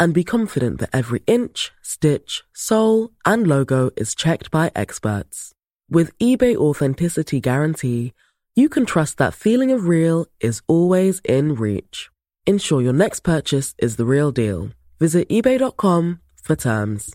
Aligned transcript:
and 0.00 0.14
be 0.14 0.24
confident 0.24 0.80
that 0.80 0.90
every 0.92 1.22
inch, 1.26 1.70
stitch, 1.82 2.42
sole, 2.54 3.10
and 3.26 3.46
logo 3.46 3.90
is 3.96 4.14
checked 4.14 4.50
by 4.50 4.72
experts. 4.74 5.52
With 5.90 6.16
eBay 6.18 6.56
Authenticity 6.56 7.38
Guarantee, 7.38 8.14
you 8.56 8.68
can 8.70 8.86
trust 8.86 9.18
that 9.18 9.34
feeling 9.34 9.70
of 9.70 9.86
real 9.86 10.26
is 10.40 10.62
always 10.66 11.20
in 11.20 11.54
reach. 11.54 12.08
Ensure 12.46 12.80
your 12.80 12.94
next 12.94 13.20
purchase 13.20 13.74
is 13.78 13.96
the 13.96 14.06
real 14.06 14.32
deal. 14.32 14.70
Visit 14.98 15.28
eBay.com 15.28 16.20
for 16.42 16.56
terms. 16.56 17.14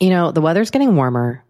You 0.00 0.10
know, 0.10 0.30
the 0.32 0.40
weather's 0.40 0.70
getting 0.70 0.96
warmer. 0.96 1.44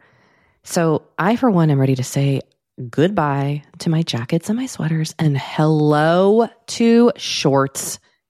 So 0.63 1.03
I, 1.19 1.37
for 1.37 1.51
one, 1.51 1.71
am 1.71 1.79
ready 1.79 1.97
to 1.97 2.05
say 2.05 2.41
goodbye 2.89 3.63
to 3.81 3.91
my 3.91 4.03
jackets 4.03 4.49
and 4.49 4.59
my 4.59 4.67
sweaters 4.67 5.15
and 5.19 5.39
hello 5.39 6.49
to 6.67 7.13
shorts 7.17 7.99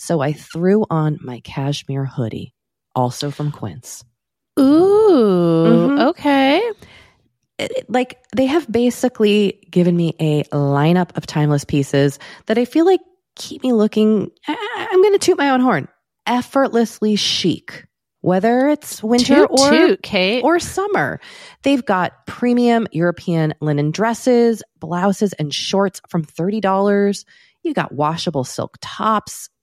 So 0.00 0.20
I 0.20 0.32
threw 0.32 0.86
on 0.88 1.18
my 1.20 1.40
cashmere 1.40 2.06
hoodie, 2.06 2.54
also 2.96 3.30
from 3.30 3.52
Quince. 3.52 4.02
Ooh. 4.58 5.66
Mhm. 5.66 6.08
Okay. 6.10 6.58
it- 7.58 7.72
it- 7.76 7.90
like 7.90 8.18
they 8.34 8.46
have 8.46 8.66
basically 8.72 9.60
given 9.70 9.94
me 9.94 10.14
a 10.18 10.44
lineup 10.44 11.14
of 11.18 11.26
timeless 11.26 11.62
pieces 11.66 12.18
that 12.46 12.56
I 12.56 12.64
feel 12.64 12.86
like 12.86 13.00
keep 13.36 13.62
me 13.62 13.74
looking. 13.74 14.30
I- 14.48 14.88
I'm 14.90 15.02
going 15.02 15.12
to 15.12 15.18
toot 15.18 15.36
my 15.36 15.50
own 15.50 15.60
horn. 15.60 15.86
Effortlessly 16.26 17.16
chic, 17.16 17.86
whether 18.22 18.70
it's 18.70 19.02
winter 19.02 19.46
Toot, 19.46 19.50
or 19.50 19.70
toot, 19.70 20.02
Kate. 20.02 20.42
or 20.42 20.58
summer. 20.58 21.20
They've 21.62 21.84
got 21.84 22.26
premium 22.26 22.86
European 22.92 23.52
linen 23.60 23.90
dresses, 23.90 24.62
blouses, 24.78 25.34
and 25.34 25.52
shorts 25.52 26.00
from 26.08 26.24
$30. 26.24 27.26
You 27.62 27.74
got 27.74 27.92
washable 27.92 28.44
silk 28.44 28.78
tops, 28.80 29.50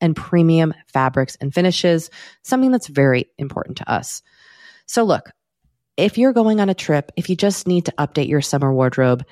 and 0.00 0.14
premium 0.14 0.74
fabrics 0.86 1.36
and 1.40 1.52
finishes, 1.52 2.10
something 2.42 2.70
that's 2.70 2.88
very 2.88 3.26
important 3.38 3.78
to 3.78 3.90
us. 3.90 4.22
So, 4.86 5.04
look, 5.04 5.30
if 5.96 6.16
you're 6.16 6.32
going 6.32 6.60
on 6.60 6.68
a 6.68 6.74
trip, 6.74 7.10
if 7.16 7.28
you 7.28 7.36
just 7.36 7.66
need 7.66 7.86
to 7.86 7.94
update 7.98 8.28
your 8.28 8.40
summer 8.40 8.72
wardrobe, 8.72 9.24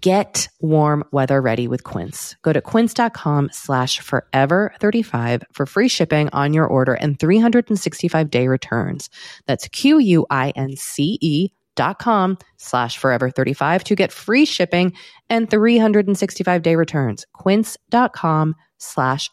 get 0.00 0.48
warm 0.60 1.04
weather 1.10 1.40
ready 1.40 1.66
with 1.66 1.84
Quince. 1.84 2.36
Go 2.42 2.52
to 2.52 2.60
quince.com 2.60 3.48
slash 3.52 4.00
forever 4.00 4.74
35 4.80 5.44
for 5.52 5.66
free 5.66 5.88
shipping 5.88 6.28
on 6.30 6.52
your 6.52 6.66
order 6.66 6.94
and 6.94 7.18
365 7.18 8.30
day 8.30 8.48
returns. 8.48 9.08
That's 9.46 9.68
Q-U-I-N-C-E 9.68 11.48
dot 11.76 11.98
com 11.98 12.36
slash 12.58 12.98
forever 12.98 13.30
35 13.30 13.84
to 13.84 13.94
get 13.94 14.12
free 14.12 14.44
shipping 14.44 14.92
and 15.30 15.48
365 15.48 16.62
day 16.62 16.76
returns. 16.76 17.24
Quince.com 17.32 18.54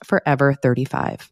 forever 0.06 0.54
35. 0.54 1.32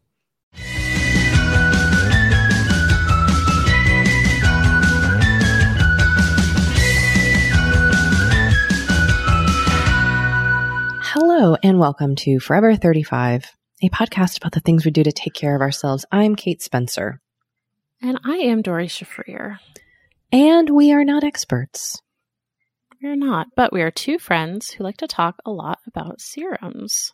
Hello 11.08 11.56
and 11.62 11.78
welcome 11.78 12.14
to 12.16 12.40
Forever 12.40 12.74
35, 12.74 13.52
a 13.82 13.88
podcast 13.90 14.38
about 14.38 14.52
the 14.52 14.60
things 14.60 14.84
we 14.84 14.90
do 14.90 15.02
to 15.04 15.12
take 15.12 15.34
care 15.34 15.54
of 15.54 15.60
ourselves. 15.62 16.04
I'm 16.10 16.34
Kate 16.34 16.60
Spencer, 16.62 17.20
and 18.02 18.18
I 18.24 18.36
am 18.36 18.62
Doree 18.62 18.88
Shafrir. 18.88 19.58
and 20.32 20.68
we 20.70 20.92
are 20.92 21.04
not 21.04 21.22
experts. 21.24 22.00
We're 23.02 23.14
not, 23.16 23.48
but 23.54 23.72
we 23.72 23.82
are 23.82 23.90
two 23.90 24.18
friends 24.18 24.70
who 24.70 24.84
like 24.84 24.96
to 24.98 25.06
talk 25.06 25.36
a 25.44 25.50
lot 25.50 25.78
about 25.86 26.20
serums. 26.20 27.12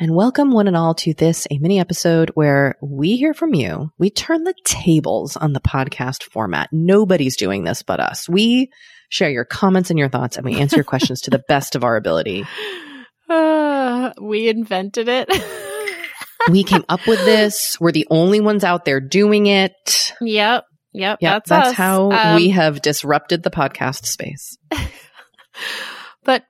And 0.00 0.14
welcome 0.14 0.52
one 0.52 0.68
and 0.68 0.76
all 0.76 0.94
to 0.94 1.12
this, 1.12 1.48
a 1.50 1.58
mini 1.58 1.80
episode 1.80 2.30
where 2.34 2.76
we 2.80 3.16
hear 3.16 3.34
from 3.34 3.52
you. 3.52 3.90
We 3.98 4.10
turn 4.10 4.44
the 4.44 4.54
tables 4.64 5.36
on 5.36 5.52
the 5.54 5.60
podcast 5.60 6.22
format. 6.22 6.68
Nobody's 6.70 7.36
doing 7.36 7.64
this 7.64 7.82
but 7.82 7.98
us. 7.98 8.28
We 8.28 8.70
share 9.08 9.28
your 9.28 9.44
comments 9.44 9.90
and 9.90 9.98
your 9.98 10.08
thoughts 10.08 10.36
and 10.36 10.44
we 10.44 10.60
answer 10.60 10.76
your 10.76 10.84
questions 10.84 11.22
to 11.22 11.30
the 11.30 11.42
best 11.48 11.74
of 11.74 11.82
our 11.82 11.96
ability. 11.96 12.44
Uh, 13.28 14.12
we 14.20 14.48
invented 14.48 15.08
it. 15.08 15.30
We 16.50 16.62
came 16.62 16.84
up 16.88 17.06
with 17.06 17.18
this. 17.26 17.76
We're 17.78 17.92
the 17.92 18.06
only 18.10 18.40
ones 18.40 18.64
out 18.64 18.84
there 18.86 19.00
doing 19.00 19.46
it. 19.46 20.14
yep. 20.20 20.64
Yep. 20.94 21.18
Yeah, 21.20 21.32
that's, 21.32 21.48
that's, 21.50 21.72
how 21.72 22.10
Um, 22.10 22.36
we 22.36 22.50
have 22.50 22.80
disrupted 22.80 23.42
the 23.42 23.50
podcast 23.50 24.06
space. 24.06 24.56
But 26.24 26.44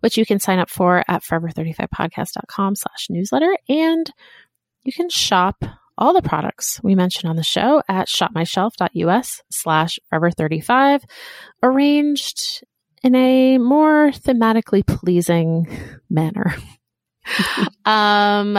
which 0.00 0.18
you 0.18 0.26
can 0.26 0.38
sign 0.38 0.58
up 0.58 0.68
for 0.68 1.02
at 1.08 1.22
Forever35Podcast.com 1.24 2.76
slash 2.76 3.06
newsletter. 3.08 3.56
And 3.68 4.10
you 4.84 4.92
can 4.92 5.08
shop 5.08 5.64
all 5.96 6.12
the 6.12 6.22
products 6.22 6.80
we 6.82 6.94
mentioned 6.94 7.30
on 7.30 7.36
the 7.36 7.42
show 7.42 7.82
at 7.88 8.08
shopmyshelf.us 8.08 9.42
slash 9.50 9.98
Forever35, 10.12 11.02
arranged 11.62 12.64
in 13.02 13.14
a 13.14 13.58
more 13.58 14.10
thematically 14.10 14.84
pleasing 14.86 15.66
manner. 16.10 16.54
um, 17.84 18.58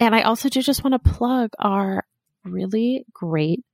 and 0.00 0.14
I 0.14 0.22
also 0.22 0.48
do 0.48 0.62
just 0.62 0.84
want 0.84 1.02
to 1.02 1.10
plug 1.10 1.50
our 1.58 2.04
really 2.44 3.04
great 3.12 3.64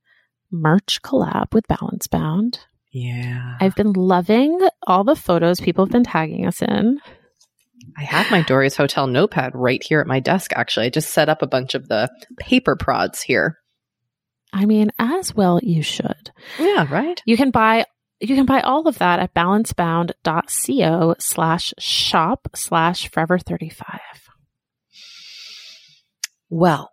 merch 0.51 1.01
collab 1.01 1.53
with 1.53 1.67
Balance 1.67 2.07
Bound. 2.07 2.59
Yeah. 2.91 3.57
I've 3.59 3.75
been 3.75 3.93
loving 3.93 4.59
all 4.87 5.03
the 5.03 5.15
photos 5.15 5.59
people 5.59 5.85
have 5.85 5.91
been 5.91 6.03
tagging 6.03 6.47
us 6.47 6.61
in. 6.61 6.99
I 7.97 8.03
have 8.03 8.29
my 8.31 8.41
Doree's 8.41 8.75
Hotel 8.75 9.07
notepad 9.07 9.53
right 9.55 9.81
here 9.81 10.01
at 10.01 10.07
my 10.07 10.19
desk, 10.19 10.51
actually. 10.53 10.87
I 10.87 10.89
just 10.89 11.13
set 11.13 11.29
up 11.29 11.41
a 11.41 11.47
bunch 11.47 11.75
of 11.75 11.87
the 11.87 12.09
paper 12.37 12.75
prods 12.75 13.21
here. 13.21 13.57
I 14.51 14.65
mean, 14.65 14.91
as 14.99 15.35
well 15.35 15.59
you 15.61 15.81
should. 15.81 16.31
Yeah, 16.59 16.87
right? 16.89 17.21
You 17.25 17.37
can 17.37 17.51
buy 17.51 17.85
you 18.21 18.35
can 18.35 18.45
buy 18.45 18.61
all 18.61 18.87
of 18.87 18.97
that 18.99 19.19
at 19.19 19.33
balancebound.co 19.33 21.15
slash 21.19 21.73
shop 21.77 22.47
slash 22.55 23.09
forever 23.09 23.37
35. 23.37 23.99
Well, 26.49 26.91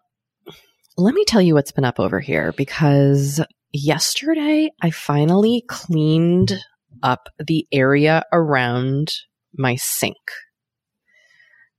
let 0.97 1.15
me 1.15 1.25
tell 1.25 1.41
you 1.41 1.55
what's 1.55 1.73
been 1.73 1.85
up 1.85 2.01
over 2.01 2.19
here 2.21 2.53
because 2.57 3.41
yesterday 3.73 4.71
I 4.81 4.91
finally 4.91 5.65
cleaned 5.69 6.59
up 7.03 7.29
the 7.39 7.67
area 7.73 8.25
around 8.33 9.13
my 9.57 9.77
sink, 9.77 10.17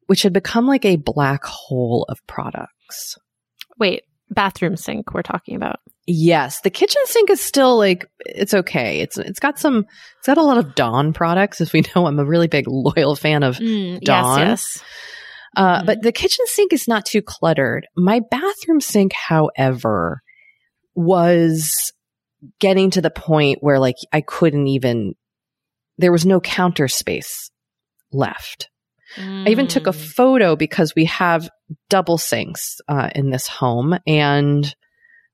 which 0.08 0.24
had 0.24 0.34
become 0.34 0.66
like 0.68 0.86
a 0.86 0.96
black 0.98 1.44
hole 1.44 2.06
of 2.10 2.26
products. 2.28 3.18
Wait, 3.80 4.04
bathroom 4.30 4.76
sink 4.78 5.14
we're 5.14 5.22
talking 5.22 5.56
about. 5.56 5.80
Yes, 6.06 6.60
the 6.62 6.70
kitchen 6.70 7.02
sink 7.06 7.30
is 7.30 7.40
still 7.40 7.78
like 7.78 8.10
it's 8.20 8.54
okay. 8.54 9.00
It's 9.00 9.18
it's 9.18 9.40
got 9.40 9.58
some 9.58 9.86
it's 10.18 10.28
got 10.28 10.38
a 10.38 10.44
lot 10.44 10.58
of 10.58 10.76
Dawn 10.76 11.14
products, 11.14 11.62
as 11.62 11.72
we 11.72 11.82
know. 11.96 12.06
I'm 12.06 12.20
a 12.20 12.26
really 12.26 12.48
big 12.48 12.66
loyal 12.68 13.16
fan 13.16 13.44
of 13.44 13.58
Mm, 13.58 14.02
Dawn. 14.02 14.40
Yes, 14.40 14.48
yes. 14.80 14.84
Uh, 15.56 15.82
Mhm. 15.82 15.86
But 15.86 16.02
the 16.02 16.12
kitchen 16.12 16.46
sink 16.48 16.74
is 16.74 16.88
not 16.88 17.06
too 17.06 17.22
cluttered. 17.22 17.88
My 17.96 18.20
bathroom 18.32 18.82
sink, 18.82 19.14
however, 19.14 20.22
was 20.96 21.72
getting 22.60 22.90
to 22.92 23.02
the 23.02 23.10
point 23.12 23.60
where 23.62 23.80
like 23.80 23.96
I 24.12 24.22
couldn't 24.22 24.68
even, 24.68 25.14
there 25.98 26.12
was 26.12 26.26
no 26.26 26.42
counter 26.42 26.88
space 26.88 27.50
left. 28.12 28.70
I 29.18 29.50
even 29.50 29.68
took 29.68 29.88
a 29.88 29.92
Mm. 29.92 29.96
photo 30.16 30.56
because 30.56 30.94
we 30.96 31.06
have 31.06 31.50
double 31.90 32.18
sinks 32.18 32.78
uh, 32.88 33.10
in 33.14 33.30
this 33.30 33.48
home 33.48 33.98
and 34.08 34.76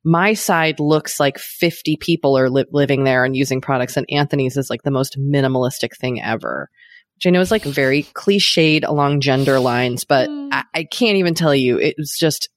my 0.03 0.33
side 0.33 0.79
looks 0.79 1.19
like 1.19 1.37
50 1.37 1.97
people 1.97 2.37
are 2.37 2.49
li- 2.49 2.65
living 2.71 3.03
there 3.03 3.25
and 3.25 3.35
using 3.35 3.61
products 3.61 3.97
and 3.97 4.05
Anthony's 4.09 4.57
is 4.57 4.69
like 4.69 4.81
the 4.83 4.91
most 4.91 5.17
minimalistic 5.19 5.95
thing 5.99 6.21
ever. 6.21 6.69
Which 7.15 7.27
I 7.27 7.31
know 7.31 7.41
is 7.41 7.51
like 7.51 7.63
very 7.63 8.03
cliched 8.03 8.87
along 8.87 9.19
gender 9.21 9.59
lines, 9.59 10.05
but 10.05 10.29
Mm. 10.29 10.49
I, 10.53 10.63
I 10.73 10.83
can't 10.85 11.17
even 11.17 11.33
tell 11.33 11.53
you. 11.53 11.77
It 11.77 11.95
was 11.97 12.15
just, 12.17 12.49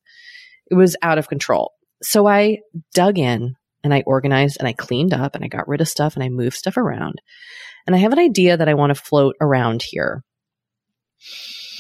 it 0.71 0.75
was 0.75 0.97
out 1.03 1.19
of 1.19 1.29
control. 1.29 1.73
So 2.03 2.27
I 2.29 2.59
dug 2.95 3.19
in 3.19 3.55
and 3.85 3.93
I 3.93 4.03
organized 4.07 4.57
and 4.61 4.69
I 4.69 4.73
cleaned 4.73 5.13
up 5.13 5.35
and 5.35 5.45
I 5.45 5.49
got 5.49 5.67
rid 5.69 5.81
of 5.81 5.89
stuff 5.89 6.15
and 6.15 6.23
I 6.23 6.29
moved 6.29 6.57
stuff 6.57 6.77
around. 6.77 7.21
And 7.87 7.97
I 7.97 7.99
have 7.99 8.13
an 8.13 8.21
idea 8.21 8.57
that 8.57 8.69
I 8.69 8.75
want 8.75 8.91
to 8.95 9.01
float 9.03 9.35
around 9.41 9.83
here. 9.83 10.23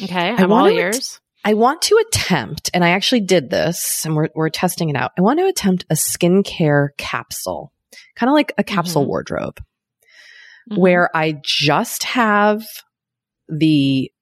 Okay, 0.02 0.30
I 0.30 0.34
I'm 0.36 0.52
all 0.52 0.62
wanna- 0.62 0.74
yours. 0.74 1.20
I 1.44 1.54
want 1.54 1.82
to 1.82 1.96
attempt, 2.06 2.70
and 2.72 2.84
I 2.84 2.90
actually 2.90 3.22
did 3.22 3.50
this 3.50 4.04
and 4.04 4.14
we're, 4.14 4.28
we're 4.36 4.48
testing 4.48 4.90
it 4.90 4.96
out. 4.96 5.10
I 5.18 5.22
want 5.22 5.40
to 5.40 5.46
attempt 5.46 5.84
a 5.90 5.94
skincare 5.94 6.90
capsule, 6.98 7.72
kind 8.14 8.30
of 8.30 8.34
like 8.34 8.52
a 8.58 8.62
capsule 8.62 9.04
Mhm. 9.04 9.08
wardrobe 9.08 9.60
Mhm. 10.70 10.78
where 10.78 11.10
I 11.16 11.40
just 11.44 12.04
have 12.04 12.62
the 13.48 14.12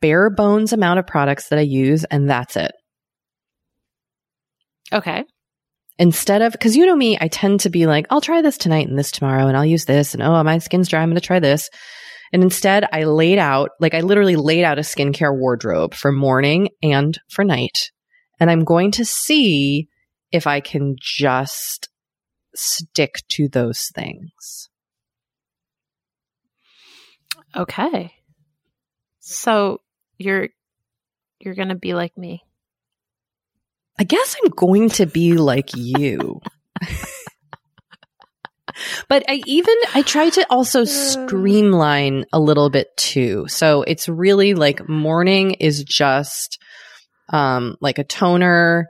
bare 0.00 0.30
bones 0.30 0.72
amount 0.72 1.00
of 1.00 1.08
products 1.08 1.48
that 1.48 1.58
I 1.58 1.62
use 1.62 2.04
and 2.04 2.30
that's 2.30 2.56
it. 2.56 2.70
Okay. 4.92 5.24
Instead 5.98 6.42
of, 6.42 6.56
cause 6.60 6.76
you 6.76 6.86
know 6.86 6.94
me, 6.94 7.18
I 7.20 7.26
tend 7.28 7.60
to 7.60 7.70
be 7.70 7.86
like, 7.86 8.06
I'll 8.10 8.20
try 8.20 8.42
this 8.42 8.56
tonight 8.58 8.86
and 8.86 8.96
this 8.98 9.10
tomorrow 9.10 9.48
and 9.48 9.56
I'll 9.56 9.64
use 9.64 9.84
this 9.86 10.14
and 10.14 10.22
oh, 10.22 10.40
my 10.44 10.58
skin's 10.58 10.88
dry. 10.88 11.02
I'm 11.02 11.08
going 11.08 11.20
to 11.20 11.26
try 11.26 11.40
this. 11.40 11.68
And 12.32 12.42
instead 12.42 12.86
I 12.92 13.04
laid 13.04 13.38
out, 13.38 13.70
like 13.80 13.94
I 13.94 14.00
literally 14.00 14.36
laid 14.36 14.64
out 14.64 14.78
a 14.78 14.82
skincare 14.82 15.36
wardrobe 15.36 15.94
for 15.94 16.12
morning 16.12 16.68
and 16.82 17.18
for 17.28 17.44
night. 17.44 17.90
And 18.40 18.50
I'm 18.50 18.64
going 18.64 18.92
to 18.92 19.04
see 19.04 19.88
if 20.30 20.46
I 20.46 20.60
can 20.60 20.96
just 21.00 21.88
stick 22.54 23.22
to 23.30 23.48
those 23.48 23.90
things. 23.94 24.68
Okay. 27.56 28.12
So 29.20 29.80
you're 30.18 30.48
you're 31.40 31.54
gonna 31.54 31.74
be 31.74 31.94
like 31.94 32.16
me. 32.16 32.42
I 33.98 34.04
guess 34.04 34.36
I'm 34.42 34.50
going 34.50 34.90
to 34.90 35.06
be 35.06 35.34
like 35.34 35.70
you. 35.74 36.40
but 39.08 39.24
I 39.28 39.42
even 39.46 39.74
I 39.94 40.02
try 40.02 40.30
to 40.30 40.46
also 40.50 40.84
streamline 40.84 42.24
a 42.32 42.40
little 42.40 42.70
bit 42.70 42.88
too. 42.96 43.46
So 43.48 43.82
it's 43.82 44.08
really 44.08 44.54
like 44.54 44.88
morning 44.88 45.52
is 45.52 45.84
just 45.84 46.58
um 47.30 47.76
like 47.80 47.98
a 47.98 48.04
toner, 48.04 48.86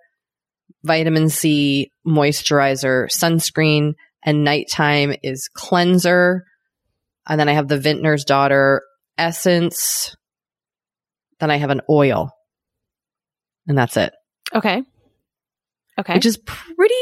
vitamin 0.84 1.28
C, 1.28 1.90
moisturizer, 2.06 3.08
sunscreen, 3.10 3.94
and 4.24 4.44
nighttime 4.44 5.14
is 5.22 5.48
cleanser. 5.52 6.44
And 7.28 7.38
then 7.38 7.48
I 7.48 7.52
have 7.52 7.68
the 7.68 7.78
Vintner's 7.78 8.24
Daughter 8.24 8.82
essence. 9.18 10.16
Then 11.40 11.50
I 11.50 11.56
have 11.56 11.70
an 11.70 11.82
oil. 11.90 12.30
And 13.66 13.76
that's 13.76 13.98
it 13.98 14.12
Okay. 14.54 14.82
Okay. 15.98 16.14
which 16.14 16.26
is 16.26 16.36
pretty 16.36 16.94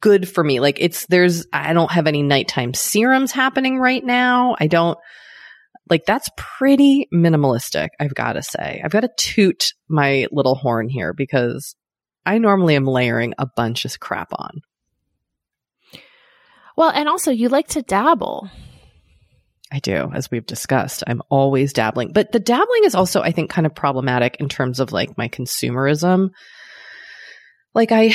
good 0.00 0.28
for 0.28 0.44
me. 0.44 0.60
Like 0.60 0.78
it's 0.80 1.06
there's 1.06 1.46
I 1.52 1.72
don't 1.72 1.90
have 1.90 2.06
any 2.06 2.22
nighttime 2.22 2.72
serums 2.72 3.32
happening 3.32 3.78
right 3.78 4.04
now. 4.04 4.54
I 4.60 4.68
don't 4.68 4.96
like 5.90 6.06
that's 6.06 6.28
pretty 6.36 7.08
minimalistic, 7.12 7.88
I've 7.98 8.14
got 8.14 8.34
to 8.34 8.42
say. 8.42 8.80
I've 8.84 8.92
got 8.92 9.00
to 9.00 9.10
toot 9.16 9.72
my 9.88 10.26
little 10.30 10.54
horn 10.54 10.88
here 10.88 11.12
because 11.12 11.74
I 12.24 12.38
normally 12.38 12.76
am 12.76 12.86
layering 12.86 13.34
a 13.38 13.46
bunch 13.46 13.84
of 13.84 13.98
crap 14.00 14.28
on. 14.32 14.62
well, 16.76 16.90
and 16.90 17.08
also 17.08 17.30
you 17.30 17.48
like 17.48 17.68
to 17.68 17.82
dabble. 17.82 18.50
I 19.72 19.80
do, 19.80 20.10
as 20.14 20.30
we've 20.30 20.46
discussed. 20.46 21.02
I'm 21.06 21.22
always 21.30 21.72
dabbling. 21.72 22.12
But 22.12 22.30
the 22.30 22.38
dabbling 22.38 22.84
is 22.84 22.94
also, 22.94 23.20
I 23.22 23.32
think, 23.32 23.50
kind 23.50 23.66
of 23.66 23.74
problematic 23.74 24.36
in 24.38 24.48
terms 24.48 24.78
of 24.78 24.92
like 24.92 25.18
my 25.18 25.28
consumerism. 25.28 26.30
Like 27.74 27.92
I 27.92 28.14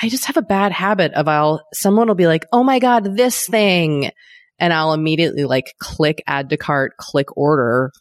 I 0.00 0.08
just 0.08 0.26
have 0.26 0.36
a 0.36 0.42
bad 0.42 0.72
habit 0.72 1.14
of 1.14 1.28
I'll 1.28 1.62
someone 1.72 2.08
will 2.08 2.14
be 2.14 2.26
like, 2.26 2.44
"Oh 2.52 2.62
my 2.62 2.78
god, 2.78 3.16
this 3.16 3.46
thing." 3.46 4.10
And 4.58 4.72
I'll 4.72 4.94
immediately 4.94 5.44
like 5.44 5.74
click 5.78 6.22
add 6.26 6.50
to 6.50 6.56
cart, 6.56 6.96
click 6.98 7.36
order 7.36 7.92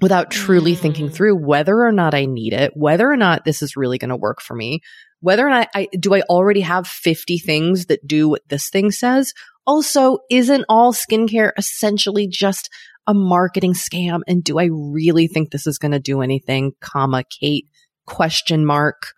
without 0.00 0.30
truly 0.30 0.74
Mm. 0.74 0.78
thinking 0.78 1.10
through 1.10 1.34
whether 1.44 1.82
or 1.82 1.92
not 1.92 2.14
I 2.14 2.26
need 2.26 2.52
it, 2.52 2.72
whether 2.74 3.10
or 3.10 3.16
not 3.16 3.44
this 3.44 3.62
is 3.62 3.76
really 3.76 3.98
going 3.98 4.10
to 4.10 4.16
work 4.16 4.40
for 4.40 4.54
me, 4.54 4.80
whether 5.20 5.46
or 5.46 5.50
not 5.50 5.68
I 5.74 5.88
do 5.98 6.14
I 6.14 6.20
already 6.22 6.60
have 6.60 6.86
50 6.86 7.38
things 7.38 7.86
that 7.86 8.06
do 8.06 8.28
what 8.28 8.42
this 8.48 8.68
thing 8.70 8.90
says. 8.90 9.32
Also, 9.66 10.18
isn't 10.30 10.64
all 10.68 10.92
skincare 10.92 11.52
essentially 11.58 12.26
just 12.28 12.70
a 13.06 13.14
marketing 13.14 13.74
scam? 13.74 14.20
And 14.26 14.44
do 14.44 14.58
I 14.58 14.68
really 14.70 15.26
think 15.26 15.50
this 15.50 15.66
is 15.66 15.78
going 15.78 15.92
to 15.92 15.98
do 15.98 16.20
anything? 16.22 16.72
Comma, 16.80 17.24
Kate, 17.24 17.66
question 18.06 18.64
mark. 18.64 19.12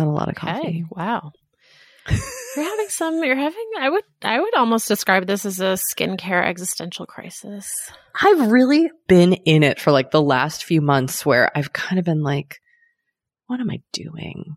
I've 0.00 0.08
a 0.08 0.12
lot 0.12 0.28
of 0.28 0.36
Okay. 0.36 0.46
coffee. 0.52 0.84
Wow. 0.90 1.32
you're 2.56 2.64
having 2.64 2.88
some 2.88 3.22
you're 3.22 3.36
having 3.36 3.70
I 3.78 3.90
would 3.90 4.04
I 4.22 4.40
would 4.40 4.54
almost 4.56 4.88
describe 4.88 5.26
this 5.26 5.44
as 5.44 5.60
a 5.60 5.76
skincare 5.76 6.44
existential 6.44 7.06
crisis. 7.06 7.70
I've 8.20 8.50
really 8.50 8.90
been 9.06 9.34
in 9.34 9.62
it 9.62 9.78
for 9.78 9.92
like 9.92 10.10
the 10.10 10.22
last 10.22 10.64
few 10.64 10.80
months 10.80 11.24
where 11.24 11.56
I've 11.56 11.72
kind 11.72 11.98
of 11.98 12.04
been 12.04 12.22
like, 12.22 12.60
what 13.46 13.60
am 13.60 13.70
I 13.70 13.82
doing? 13.92 14.56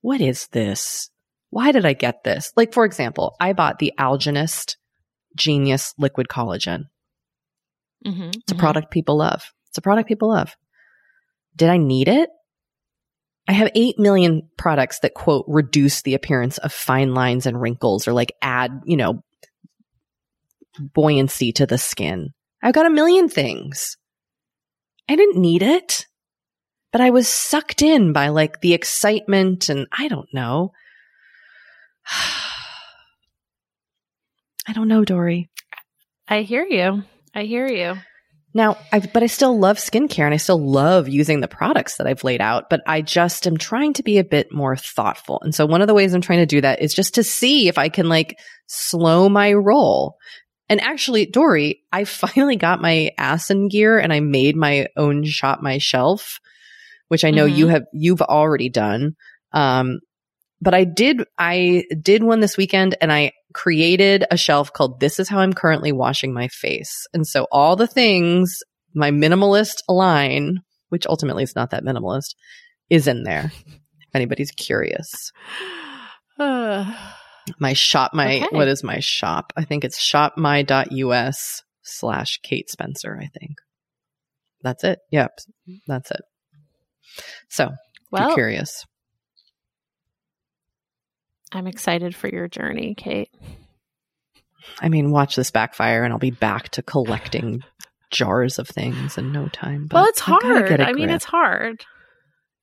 What 0.00 0.20
is 0.20 0.48
this? 0.48 1.10
Why 1.50 1.72
did 1.72 1.84
I 1.84 1.92
get 1.94 2.22
this? 2.24 2.52
Like, 2.56 2.72
for 2.72 2.84
example, 2.84 3.34
I 3.40 3.52
bought 3.52 3.78
the 3.78 3.92
Algenist 3.98 4.76
Genius 5.36 5.94
Liquid 5.98 6.28
Collagen. 6.28 6.84
Mm-hmm. 8.06 8.30
It's 8.34 8.52
a 8.52 8.56
product 8.56 8.90
people 8.90 9.18
love. 9.18 9.52
It's 9.68 9.78
a 9.78 9.82
product 9.82 10.08
people 10.08 10.28
love. 10.30 10.56
Did 11.56 11.68
I 11.68 11.76
need 11.76 12.08
it? 12.08 12.30
I 13.50 13.52
have 13.52 13.72
8 13.74 13.98
million 13.98 14.48
products 14.56 15.00
that 15.00 15.14
quote 15.14 15.44
reduce 15.48 16.02
the 16.02 16.14
appearance 16.14 16.58
of 16.58 16.72
fine 16.72 17.14
lines 17.14 17.46
and 17.46 17.60
wrinkles 17.60 18.06
or 18.06 18.12
like 18.12 18.30
add, 18.40 18.82
you 18.84 18.96
know, 18.96 19.24
buoyancy 20.78 21.50
to 21.54 21.66
the 21.66 21.76
skin. 21.76 22.28
I've 22.62 22.74
got 22.74 22.86
a 22.86 22.90
million 22.90 23.28
things. 23.28 23.96
I 25.08 25.16
didn't 25.16 25.40
need 25.40 25.62
it, 25.62 26.06
but 26.92 27.00
I 27.00 27.10
was 27.10 27.26
sucked 27.26 27.82
in 27.82 28.12
by 28.12 28.28
like 28.28 28.60
the 28.60 28.72
excitement 28.72 29.68
and 29.68 29.88
I 29.90 30.06
don't 30.06 30.32
know. 30.32 30.70
I 34.68 34.72
don't 34.74 34.86
know, 34.86 35.04
Doree. 35.04 35.50
I 36.28 36.42
hear 36.42 36.64
you. 36.64 37.02
I 37.34 37.42
hear 37.42 37.66
you. 37.66 37.96
Now, 38.52 38.78
I, 38.92 38.98
but 38.98 39.22
I 39.22 39.26
still 39.26 39.56
love 39.58 39.78
skincare 39.78 40.24
and 40.24 40.34
I 40.34 40.38
still 40.38 40.58
love 40.58 41.08
using 41.08 41.40
the 41.40 41.48
products 41.48 41.96
that 41.96 42.06
I've 42.08 42.24
laid 42.24 42.40
out, 42.40 42.68
but 42.68 42.80
I 42.86 43.00
just 43.00 43.46
am 43.46 43.56
trying 43.56 43.92
to 43.94 44.02
be 44.02 44.18
a 44.18 44.24
bit 44.24 44.52
more 44.52 44.76
thoughtful. 44.76 45.40
And 45.42 45.54
so 45.54 45.66
one 45.66 45.82
of 45.82 45.86
the 45.86 45.94
ways 45.94 46.14
I'm 46.14 46.20
trying 46.20 46.40
to 46.40 46.46
do 46.46 46.60
that 46.60 46.82
is 46.82 46.92
just 46.92 47.14
to 47.14 47.22
see 47.22 47.68
if 47.68 47.78
I 47.78 47.88
can 47.88 48.08
like 48.08 48.38
slow 48.66 49.28
my 49.28 49.52
roll. 49.52 50.16
And 50.68 50.80
actually, 50.80 51.26
Doree, 51.26 51.82
I 51.92 52.04
finally 52.04 52.56
got 52.56 52.82
my 52.82 53.12
Asin 53.18 53.70
gear 53.70 53.98
and 53.98 54.12
I 54.12 54.20
made 54.20 54.56
my 54.56 54.88
own 54.96 55.24
shop 55.24 55.60
my 55.62 55.78
shelf, 55.78 56.40
which 57.08 57.24
I 57.24 57.30
know 57.30 57.46
Mhm. 57.46 57.56
you 57.56 57.68
have, 57.68 57.82
you've 57.92 58.22
already 58.22 58.68
done. 58.68 59.14
Um, 59.52 60.00
but 60.60 60.74
I 60.74 60.84
did, 60.84 61.22
I 61.38 61.84
did 62.02 62.22
one 62.22 62.40
this 62.40 62.56
weekend 62.56 62.96
and 63.00 63.12
I 63.12 63.32
created 63.54 64.24
a 64.30 64.36
shelf 64.36 64.72
called 64.72 65.00
This 65.00 65.18
is 65.18 65.28
how 65.28 65.38
I'm 65.38 65.52
currently 65.52 65.92
washing 65.92 66.32
my 66.32 66.48
face. 66.48 67.06
And 67.12 67.26
so 67.26 67.46
all 67.50 67.76
the 67.76 67.86
things, 67.86 68.58
my 68.94 69.10
minimalist 69.10 69.76
line, 69.88 70.60
which 70.88 71.06
ultimately 71.06 71.42
is 71.42 71.56
not 71.56 71.70
that 71.70 71.84
minimalist, 71.84 72.34
is 72.88 73.06
in 73.06 73.22
there. 73.22 73.52
If 73.66 74.14
anybody's 74.14 74.50
curious. 74.50 75.32
My 77.58 77.72
shop, 77.72 78.12
my, 78.14 78.36
Okay. 78.36 78.46
what 78.50 78.68
is 78.68 78.84
my 78.84 79.00
shop? 79.00 79.52
I 79.56 79.64
think 79.64 79.84
it's 79.84 79.98
shopmy.us 79.98 81.62
slash 81.82 82.38
Kate 82.42 82.70
Spencer, 82.70 83.18
I 83.20 83.26
think. 83.38 83.56
That's 84.62 84.84
it. 84.84 85.00
Yep. 85.10 85.38
That's 85.88 86.10
it. 86.10 86.20
So 87.48 87.70
well, 88.12 88.34
curious. 88.34 88.84
I'm 91.52 91.66
excited 91.66 92.14
for 92.14 92.28
your 92.28 92.48
journey, 92.48 92.94
Kate. 92.96 93.30
I 94.80 94.88
mean, 94.88 95.10
watch 95.10 95.36
this 95.36 95.50
backfire 95.50 96.04
and 96.04 96.12
I'll 96.12 96.18
be 96.18 96.30
back 96.30 96.68
to 96.70 96.82
collecting 96.82 97.62
jars 98.10 98.58
of 98.58 98.68
things 98.68 99.18
in 99.18 99.32
no 99.32 99.48
time. 99.48 99.86
But 99.88 99.94
well, 99.96 100.06
it's 100.06 100.20
I 100.22 100.24
hard. 100.40 100.80
a 100.80 100.86
I 100.86 100.92
mean, 100.92 101.10
it's 101.10 101.24
hard. 101.24 101.84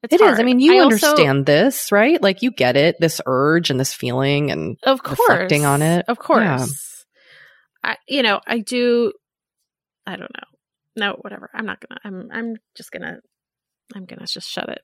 It's 0.04 0.14
It 0.14 0.22
is. 0.22 0.28
hard. 0.28 0.40
I 0.40 0.44
mean, 0.44 0.60
you 0.60 0.76
I 0.78 0.84
also- 0.84 1.08
understand 1.08 1.46
this, 1.46 1.92
right? 1.92 2.22
Like 2.22 2.42
you 2.44 2.52
get 2.52 2.78
it, 2.78 2.96
this 3.00 3.20
urge 3.26 3.70
and 3.70 3.80
this 3.80 3.94
feeling 3.94 4.52
and 4.52 4.78
of 4.84 5.04
course, 5.04 5.20
reflecting 5.28 5.66
on 5.66 5.82
it. 5.82 6.06
Of 6.08 6.20
course. 6.20 6.42
Yeah. 7.84 7.92
I, 7.92 7.98
you 8.08 8.24
know, 8.24 8.40
I 8.46 8.60
do. 8.60 9.12
I 10.06 10.12
don't 10.16 10.32
know. 10.34 10.48
No, 10.96 11.14
whatever. 11.22 11.50
I'm 11.54 11.66
not 11.66 11.80
gonna. 11.80 12.00
I'm. 12.04 12.30
I'm 12.32 12.56
just 12.76 12.92
gonna. 12.92 13.18
I'm 13.96 14.06
gonna 14.06 14.26
just 14.28 14.50
shut 14.50 14.70
it. 14.70 14.82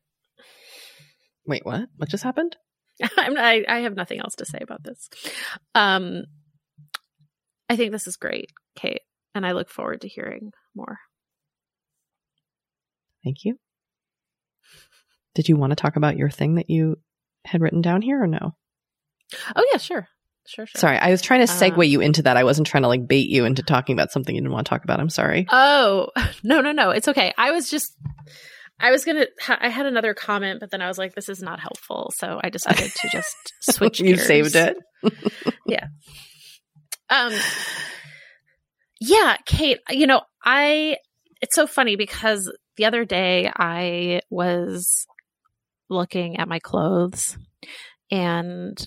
wait, 1.46 1.66
what? 1.66 1.88
What 1.98 2.10
just 2.10 2.24
happened? 2.24 2.56
I'm. 3.18 3.38
I, 3.38 3.64
I 3.68 3.80
have 3.80 3.96
nothing 3.96 4.20
else 4.20 4.36
to 4.36 4.46
say 4.46 4.60
about 4.62 4.84
this. 4.84 5.10
Um, 5.76 6.24
I 7.70 7.76
think 7.76 7.92
this 7.92 8.08
is 8.08 8.18
great, 8.18 8.52
Kate, 8.76 9.02
and 9.34 9.46
I 9.46 9.54
look 9.54 9.70
forward 9.70 10.02
to 10.02 10.08
hearing 10.08 10.52
more. 10.76 10.98
Thank 13.24 13.46
you. 13.46 13.58
Did 15.36 15.50
you 15.50 15.56
want 15.56 15.72
to 15.72 15.76
talk 15.76 15.96
about 15.96 16.18
your 16.18 16.30
thing 16.30 16.56
that 16.56 16.70
you 16.70 16.98
had 17.46 17.62
written 17.62 17.82
down 17.82 18.02
here 18.02 18.22
or 18.22 18.28
no? 18.28 18.56
Oh 19.56 19.66
yeah, 19.72 19.78
sure, 19.80 20.08
sure, 20.46 20.68
sure. 20.68 20.80
Sorry, 20.80 20.98
I 20.98 21.10
was 21.10 21.22
trying 21.22 21.46
to 21.46 21.52
segue 21.52 21.78
Uh, 21.78 21.82
you 21.82 22.02
into 22.02 22.22
that. 22.24 22.38
I 22.38 22.44
wasn't 22.44 22.68
trying 22.68 22.84
to 22.84 22.90
like 22.90 23.08
bait 23.08 23.30
you 23.30 23.46
into 23.46 23.64
talking 23.64 23.96
about 23.96 24.12
something 24.12 24.36
you 24.36 24.42
didn't 24.42 24.54
want 24.54 24.68
to 24.68 24.70
talk 24.70 24.84
about. 24.84 25.00
I'm 25.00 25.10
sorry. 25.10 25.48
Oh 25.50 26.10
no, 26.44 26.62
no, 26.62 26.72
no! 26.72 26.92
It's 26.92 27.08
okay. 27.08 27.34
I 27.38 27.52
was 27.52 27.70
just. 27.70 27.96
I 28.84 28.92
was 28.92 29.06
gonna. 29.06 29.26
Ha- 29.42 29.60
I 29.62 29.70
had 29.70 29.86
another 29.86 30.14
comment, 30.14 30.60
but 30.60 30.70
then 30.70 30.82
I 30.82 30.88
was 30.90 30.98
like, 30.98 31.16
"This 31.16 31.30
is 31.30 31.42
not 31.42 31.60
helpful," 31.60 32.12
so 32.18 32.40
I 32.44 32.50
decided 32.50 32.92
to 32.92 33.10
just 33.10 33.36
switch. 33.62 34.00
you 34.00 34.16
gears. 34.16 34.28
saved 34.28 34.56
it. 34.56 34.78
Yeah. 35.66 35.88
Um, 37.10 37.34
yeah, 39.00 39.38
Kate, 39.46 39.80
you 39.90 40.08
know, 40.08 40.22
I, 40.44 40.98
it's 41.42 41.56
so 41.56 41.68
funny 41.68 41.96
because 41.96 42.52
the 42.78 42.86
other 42.86 43.06
day 43.06 43.50
I 43.56 44.22
was 44.30 45.06
looking 45.90 46.38
at 46.38 46.48
my 46.48 46.60
clothes 46.60 47.38
and 48.12 48.78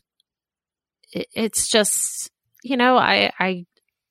it, 1.12 1.26
it's 1.34 1.68
just, 1.70 2.30
you 2.64 2.76
know, 2.76 2.96
I, 2.96 3.30
I, 3.38 3.64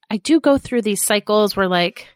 I 0.10 0.18
do 0.18 0.40
go 0.40 0.58
through 0.58 0.82
these 0.84 1.04
cycles 1.04 1.56
where 1.56 1.68
like 1.68 2.08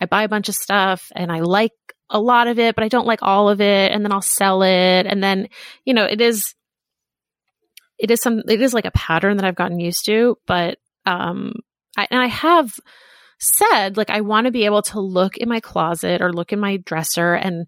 I 0.00 0.06
buy 0.06 0.22
a 0.24 0.28
bunch 0.28 0.48
of 0.48 0.54
stuff 0.54 1.12
and 1.14 1.30
I 1.30 1.40
like 1.40 1.72
a 2.10 2.20
lot 2.20 2.48
of 2.48 2.58
it, 2.58 2.74
but 2.74 2.84
I 2.84 2.88
don't 2.88 3.06
like 3.06 3.22
all 3.22 3.48
of 3.48 3.60
it. 3.60 3.92
And 3.92 4.04
then 4.04 4.12
I'll 4.12 4.20
sell 4.20 4.62
it. 4.62 5.06
And 5.06 5.22
then, 5.22 5.48
you 5.84 5.94
know, 5.94 6.04
it 6.04 6.20
is, 6.20 6.54
it 7.98 8.10
is 8.10 8.20
some, 8.20 8.42
it 8.48 8.60
is 8.60 8.74
like 8.74 8.84
a 8.84 8.90
pattern 8.90 9.36
that 9.36 9.46
I've 9.46 9.54
gotten 9.54 9.80
used 9.80 10.04
to, 10.06 10.36
but 10.46 10.78
um 11.06 11.54
I, 11.96 12.06
and 12.10 12.20
I 12.20 12.26
have 12.26 12.72
said 13.38 13.96
like 13.96 14.10
I 14.10 14.20
want 14.20 14.44
to 14.46 14.50
be 14.50 14.66
able 14.66 14.82
to 14.82 15.00
look 15.00 15.36
in 15.36 15.48
my 15.48 15.60
closet 15.60 16.20
or 16.20 16.32
look 16.32 16.52
in 16.52 16.60
my 16.60 16.76
dresser 16.76 17.34
and 17.34 17.66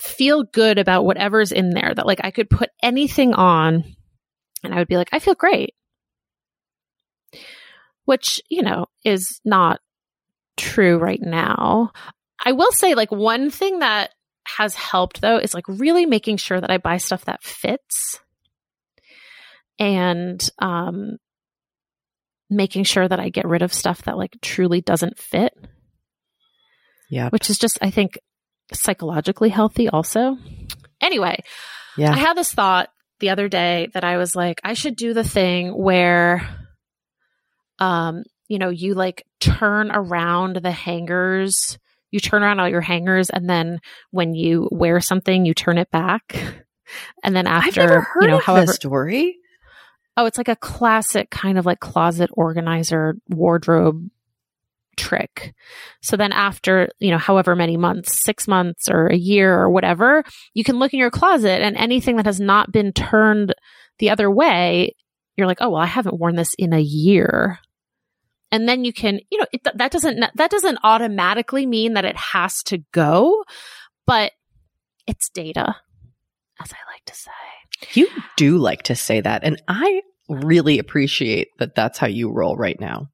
feel 0.00 0.42
good 0.42 0.78
about 0.78 1.04
whatever's 1.04 1.52
in 1.52 1.70
there 1.70 1.92
that 1.94 2.06
like 2.06 2.20
I 2.24 2.30
could 2.30 2.50
put 2.50 2.70
anything 2.82 3.34
on 3.34 3.84
and 4.64 4.74
I 4.74 4.78
would 4.78 4.88
be 4.88 4.96
like 4.96 5.10
I 5.12 5.18
feel 5.18 5.34
great 5.34 5.74
which 8.04 8.40
you 8.48 8.62
know 8.62 8.86
is 9.04 9.40
not 9.44 9.80
true 10.56 10.98
right 10.98 11.20
now 11.20 11.92
I 12.42 12.52
will 12.52 12.72
say 12.72 12.94
like 12.94 13.12
one 13.12 13.50
thing 13.50 13.78
that 13.80 14.10
has 14.44 14.74
helped 14.74 15.20
though 15.20 15.38
is 15.38 15.54
like 15.54 15.68
really 15.68 16.04
making 16.06 16.36
sure 16.38 16.60
that 16.60 16.70
I 16.70 16.78
buy 16.78 16.96
stuff 16.96 17.24
that 17.26 17.42
fits 17.42 18.18
and 19.78 20.46
um 20.58 21.16
making 22.50 22.84
sure 22.84 23.06
that 23.08 23.20
I 23.20 23.30
get 23.30 23.46
rid 23.46 23.62
of 23.62 23.72
stuff 23.72 24.02
that 24.02 24.18
like 24.18 24.36
truly 24.42 24.80
doesn't 24.82 25.18
fit, 25.18 25.54
Yeah. 27.08 27.30
which 27.30 27.48
is 27.48 27.58
just 27.58 27.78
I 27.80 27.90
think 27.90 28.18
psychologically 28.74 29.48
healthy 29.48 29.88
also. 29.88 30.36
Anyway, 31.00 31.38
Yeah. 31.96 32.12
I 32.12 32.16
had 32.16 32.36
this 32.36 32.52
thought 32.52 32.90
the 33.20 33.30
other 33.30 33.48
day 33.48 33.88
that 33.94 34.04
I 34.04 34.16
was 34.18 34.34
like 34.34 34.60
I 34.64 34.74
should 34.74 34.96
do 34.96 35.14
the 35.14 35.24
thing 35.24 35.70
where 35.70 36.46
um 37.78 38.24
you 38.48 38.58
know 38.58 38.68
you 38.70 38.94
like 38.94 39.24
turn 39.40 39.90
around 39.92 40.56
the 40.56 40.72
hangers 40.72 41.78
you 42.12 42.20
turn 42.20 42.44
around 42.44 42.60
all 42.60 42.68
your 42.68 42.80
hangers 42.80 43.28
and 43.30 43.50
then 43.50 43.80
when 44.12 44.34
you 44.34 44.68
wear 44.70 45.00
something 45.00 45.44
you 45.44 45.54
turn 45.54 45.78
it 45.78 45.90
back 45.90 46.40
and 47.24 47.34
then 47.34 47.48
after 47.48 47.80
I've 47.80 47.88
never 47.88 48.00
heard 48.02 48.22
you 48.22 48.28
know 48.28 48.38
however 48.38 48.72
story. 48.72 49.38
Oh, 50.16 50.26
it's 50.26 50.38
like 50.38 50.48
a 50.48 50.56
classic 50.56 51.30
kind 51.30 51.58
of 51.58 51.64
like 51.64 51.80
closet 51.80 52.30
organizer 52.34 53.14
wardrobe 53.30 54.10
trick. 54.96 55.54
So 56.02 56.16
then 56.16 56.32
after, 56.32 56.88
you 56.98 57.10
know, 57.10 57.18
however 57.18 57.56
many 57.56 57.76
months, 57.76 58.22
six 58.22 58.46
months 58.46 58.88
or 58.90 59.06
a 59.06 59.16
year 59.16 59.58
or 59.58 59.70
whatever, 59.70 60.22
you 60.54 60.64
can 60.64 60.78
look 60.78 60.92
in 60.92 61.00
your 61.00 61.10
closet 61.10 61.62
and 61.62 61.76
anything 61.76 62.16
that 62.16 62.26
has 62.26 62.40
not 62.40 62.72
been 62.72 62.92
turned 62.92 63.54
the 63.98 64.10
other 64.10 64.30
way, 64.30 64.94
you're 65.36 65.46
like, 65.46 65.58
oh, 65.60 65.70
well, 65.70 65.80
I 65.80 65.86
haven't 65.86 66.18
worn 66.18 66.36
this 66.36 66.54
in 66.58 66.72
a 66.72 66.80
year. 66.80 67.58
And 68.52 68.68
then 68.68 68.84
you 68.84 68.92
can, 68.92 69.18
you 69.30 69.38
know, 69.38 69.46
it, 69.52 69.62
that 69.64 69.90
doesn't, 69.90 70.24
that 70.34 70.50
doesn't 70.50 70.78
automatically 70.84 71.66
mean 71.66 71.94
that 71.94 72.04
it 72.04 72.16
has 72.16 72.62
to 72.64 72.78
go, 72.92 73.44
but 74.06 74.32
it's 75.06 75.30
data, 75.30 75.74
as 76.60 76.72
I 76.72 76.92
like 76.92 77.04
to 77.06 77.14
say. 77.14 77.30
You 77.94 78.08
do 78.36 78.58
like 78.58 78.82
to 78.84 78.94
say 78.94 79.20
that. 79.20 79.42
And 79.42 79.60
I 79.66 80.02
really 80.28 80.78
appreciate 80.78 81.48
that 81.58 81.74
that's 81.74 81.98
how 81.98 82.06
you 82.06 82.30
roll 82.30 82.56
right 82.56 82.78
now. 82.78 83.08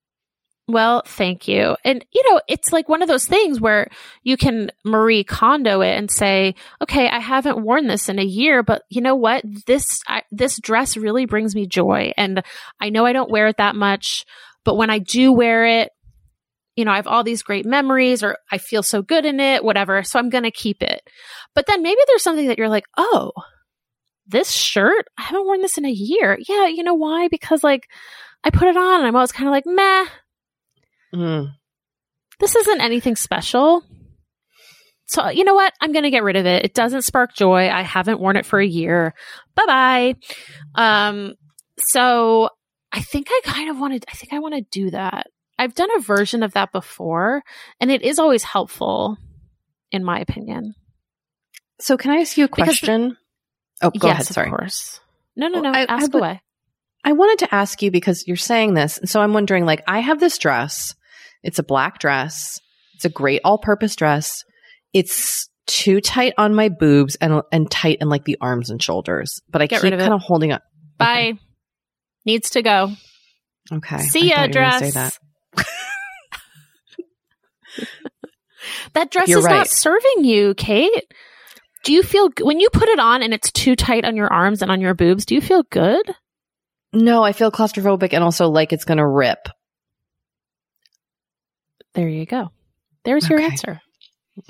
Well, 0.71 1.02
thank 1.07 1.49
you. 1.49 1.76
And 1.83 2.04
you 2.12 2.23
know, 2.30 2.42
it's 2.47 2.75
like 2.75 2.90
one 2.90 3.00
of 3.00 3.09
those 3.09 3.25
things 3.25 3.59
where 3.59 3.88
you 4.23 4.37
can 4.37 4.71
Marie 4.85 5.25
Kondo 5.25 5.80
it 5.80 5.97
and 5.97 6.11
say, 6.11 6.57
"Okay, 6.83 7.09
I 7.09 7.21
haven't 7.21 7.64
worn 7.64 7.87
this 7.87 8.11
in 8.11 8.18
a 8.18 8.25
year, 8.25 8.62
but 8.62 8.83
you 8.90 9.00
know 9.00 9.16
what? 9.16 9.42
This 9.66 10.02
I, 10.07 10.25
this 10.30 10.61
dress 10.61 10.99
really 10.99 11.25
brings 11.25 11.54
me 11.54 11.66
joy, 11.66 12.12
and 12.18 12.42
I 12.78 12.90
know 12.90 13.07
I 13.07 13.14
don't 13.14 13.30
wear 13.30 13.47
it 13.47 13.57
that 13.57 13.76
much, 13.76 14.26
but 14.68 14.76
when 14.76 14.90
I 14.90 14.98
do 14.98 15.32
wear 15.32 15.64
it, 15.64 15.88
you 16.76 16.84
know, 16.84 16.92
I 16.92 16.96
have 16.96 17.06
all 17.06 17.25
these 17.25 17.42
great 17.42 17.64
memories, 17.64 18.22
or 18.22 18.37
I 18.52 18.58
feel 18.58 18.82
so 18.82 19.00
good 19.00 19.25
in 19.25 19.40
it, 19.40 19.64
whatever. 19.64 20.02
So 20.02 20.18
I'm 20.18 20.28
going 20.28 20.44
to 20.44 20.50
keep 20.50 20.82
it. 20.82 21.00
But 21.54 21.66
then 21.66 21.82
maybe 21.82 22.00
there's 22.06 22.22
something 22.22 22.48
that 22.48 22.58
you're 22.58 22.68
like, 22.68 22.84
oh." 22.98 23.32
This 24.30 24.50
shirt, 24.50 25.06
I 25.16 25.22
haven't 25.22 25.46
worn 25.46 25.62
this 25.62 25.78
in 25.78 25.87
a 25.87 25.90
year. 25.90 26.38
Yeah, 26.46 26.66
you 26.66 26.82
know 26.82 26.92
why? 26.92 27.28
Because 27.28 27.64
like 27.64 27.88
I 28.44 28.50
put 28.50 28.68
it 28.68 28.76
on 28.76 28.98
and 29.00 29.06
I'm 29.06 29.16
always 29.16 29.32
kind 29.32 29.48
of 29.48 29.52
like, 29.52 29.64
meh, 29.64 30.04
Mm. 31.14 31.52
this 32.38 32.54
isn't 32.54 32.82
anything 32.82 33.16
special. 33.16 33.82
So, 35.06 35.30
you 35.30 35.44
know 35.44 35.54
what? 35.54 35.72
I'm 35.80 35.92
going 35.92 36.02
to 36.02 36.10
get 36.10 36.25
rid 36.25 36.37
of 36.37 36.44
it. 36.44 36.62
It 36.66 36.75
doesn't 36.75 37.04
spark 37.06 37.34
joy. 37.34 37.70
I 37.70 37.80
haven't 37.80 38.20
worn 38.20 38.37
it 38.37 38.44
for 38.44 38.60
a 38.60 38.66
year. 38.66 39.14
Bye 39.54 39.64
bye. 39.66 40.14
Um, 40.75 41.32
so 41.78 42.50
I 42.92 43.00
think 43.00 43.28
I 43.30 43.40
kind 43.45 43.71
of 43.71 43.78
wanted, 43.78 44.04
I 44.11 44.12
think 44.16 44.33
I 44.33 44.38
want 44.38 44.54
to 44.54 44.62
do 44.71 44.90
that. 44.90 45.26
I've 45.59 45.75
done 45.75 45.88
a 45.97 46.00
version 46.00 46.42
of 46.42 46.52
that 46.54 46.73
before 46.73 47.42
and 47.80 47.90
it 47.90 48.02
is 48.02 48.18
always 48.18 48.42
helpful 48.42 49.16
in 49.90 50.04
my 50.04 50.21
opinion. 50.21 50.75
So 51.80 51.97
can 51.97 52.11
I 52.12 52.16
ask 52.18 52.37
you 52.37 52.45
a 52.45 52.49
Because 52.49 52.64
question? 52.64 53.16
oh, 53.83 53.90
go 53.90 54.09
yes, 54.09 54.14
ahead. 54.23 54.26
Sorry. 54.26 54.49
of 54.50 54.57
course. 54.57 55.00
No, 55.37 55.49
no, 55.49 55.61
no. 55.61 55.71
I- 55.71 55.80
I 55.83 55.87
Ask 55.88 56.12
would- 56.12 56.21
away. 56.23 56.40
I 57.04 57.12
wanted 57.12 57.47
to 57.47 57.54
ask 57.54 57.80
you 57.80 57.90
because 57.92 58.25
you're 58.26 58.37
saying 58.37 58.75
this. 58.75 58.99
And 58.99 59.09
so 59.09 59.21
I'm 59.21 59.33
wondering, 59.33 59.64
like, 59.64 59.83
I 59.87 60.00
have 60.00 60.18
this 60.18 60.37
dress. 60.38 60.95
It's 61.45 61.59
a 61.61 61.62
black 61.62 62.00
dress. 62.00 62.61
It's 62.97 63.04
a 63.04 63.09
great 63.09 63.40
all-purpose 63.45 63.95
dress. 63.95 64.45
It's 64.92 65.49
too 65.68 66.00
tight 66.00 66.35
on 66.38 66.54
my 66.54 66.68
boobs 66.71 67.14
and 67.16 67.42
and 67.52 67.71
tight 67.71 67.99
in 68.00 68.09
like 68.09 68.25
the 68.25 68.37
arms 68.40 68.71
and 68.71 68.83
shoulders, 68.83 69.40
but 69.49 69.62
I 69.62 69.66
Get 69.66 69.80
keep 69.83 69.90
kind 69.97 70.12
of 70.12 70.21
holding 70.23 70.50
up. 70.50 70.62
Bye. 70.97 71.35
Needs 72.28 72.50
to 72.50 72.61
go. 72.61 72.92
Okay. 73.73 74.00
See 74.00 74.28
ya, 74.28 74.49
dress. 74.49 74.92
that. 74.92 75.16
That 78.92 79.11
dress 79.11 79.28
You're 79.28 79.38
is 79.38 79.47
not 79.47 79.66
serving 79.66 80.25
you, 80.25 80.52
Kate. 80.52 81.11
Do 81.85 81.94
you 81.94 82.02
feel 82.02 82.28
when 82.42 82.61
you 82.61 82.68
put 82.70 82.90
it 82.90 82.99
on 82.99 83.23
and 83.23 83.32
it's 83.32 83.50
too 83.50 83.75
tight 83.76 84.04
on 84.04 84.14
your 84.14 84.30
arms 84.30 84.61
and 84.61 84.70
on 84.70 84.82
your 84.82 84.92
boobs? 84.92 85.25
Do 85.25 85.37
you 85.37 85.40
feel 85.40 85.62
good? 85.70 86.04
No, 86.92 87.23
I 87.23 87.32
feel 87.32 87.50
claustrophobic 87.50 88.12
and 88.12 88.23
also 88.23 88.50
like 88.50 88.75
it's 88.75 88.85
going 88.85 88.99
to 88.99 89.06
rip. 89.06 89.49
There 91.94 92.11
you 92.11 92.26
go. 92.26 92.50
There's 93.04 93.26
your 93.26 93.40
answer. 93.40 93.80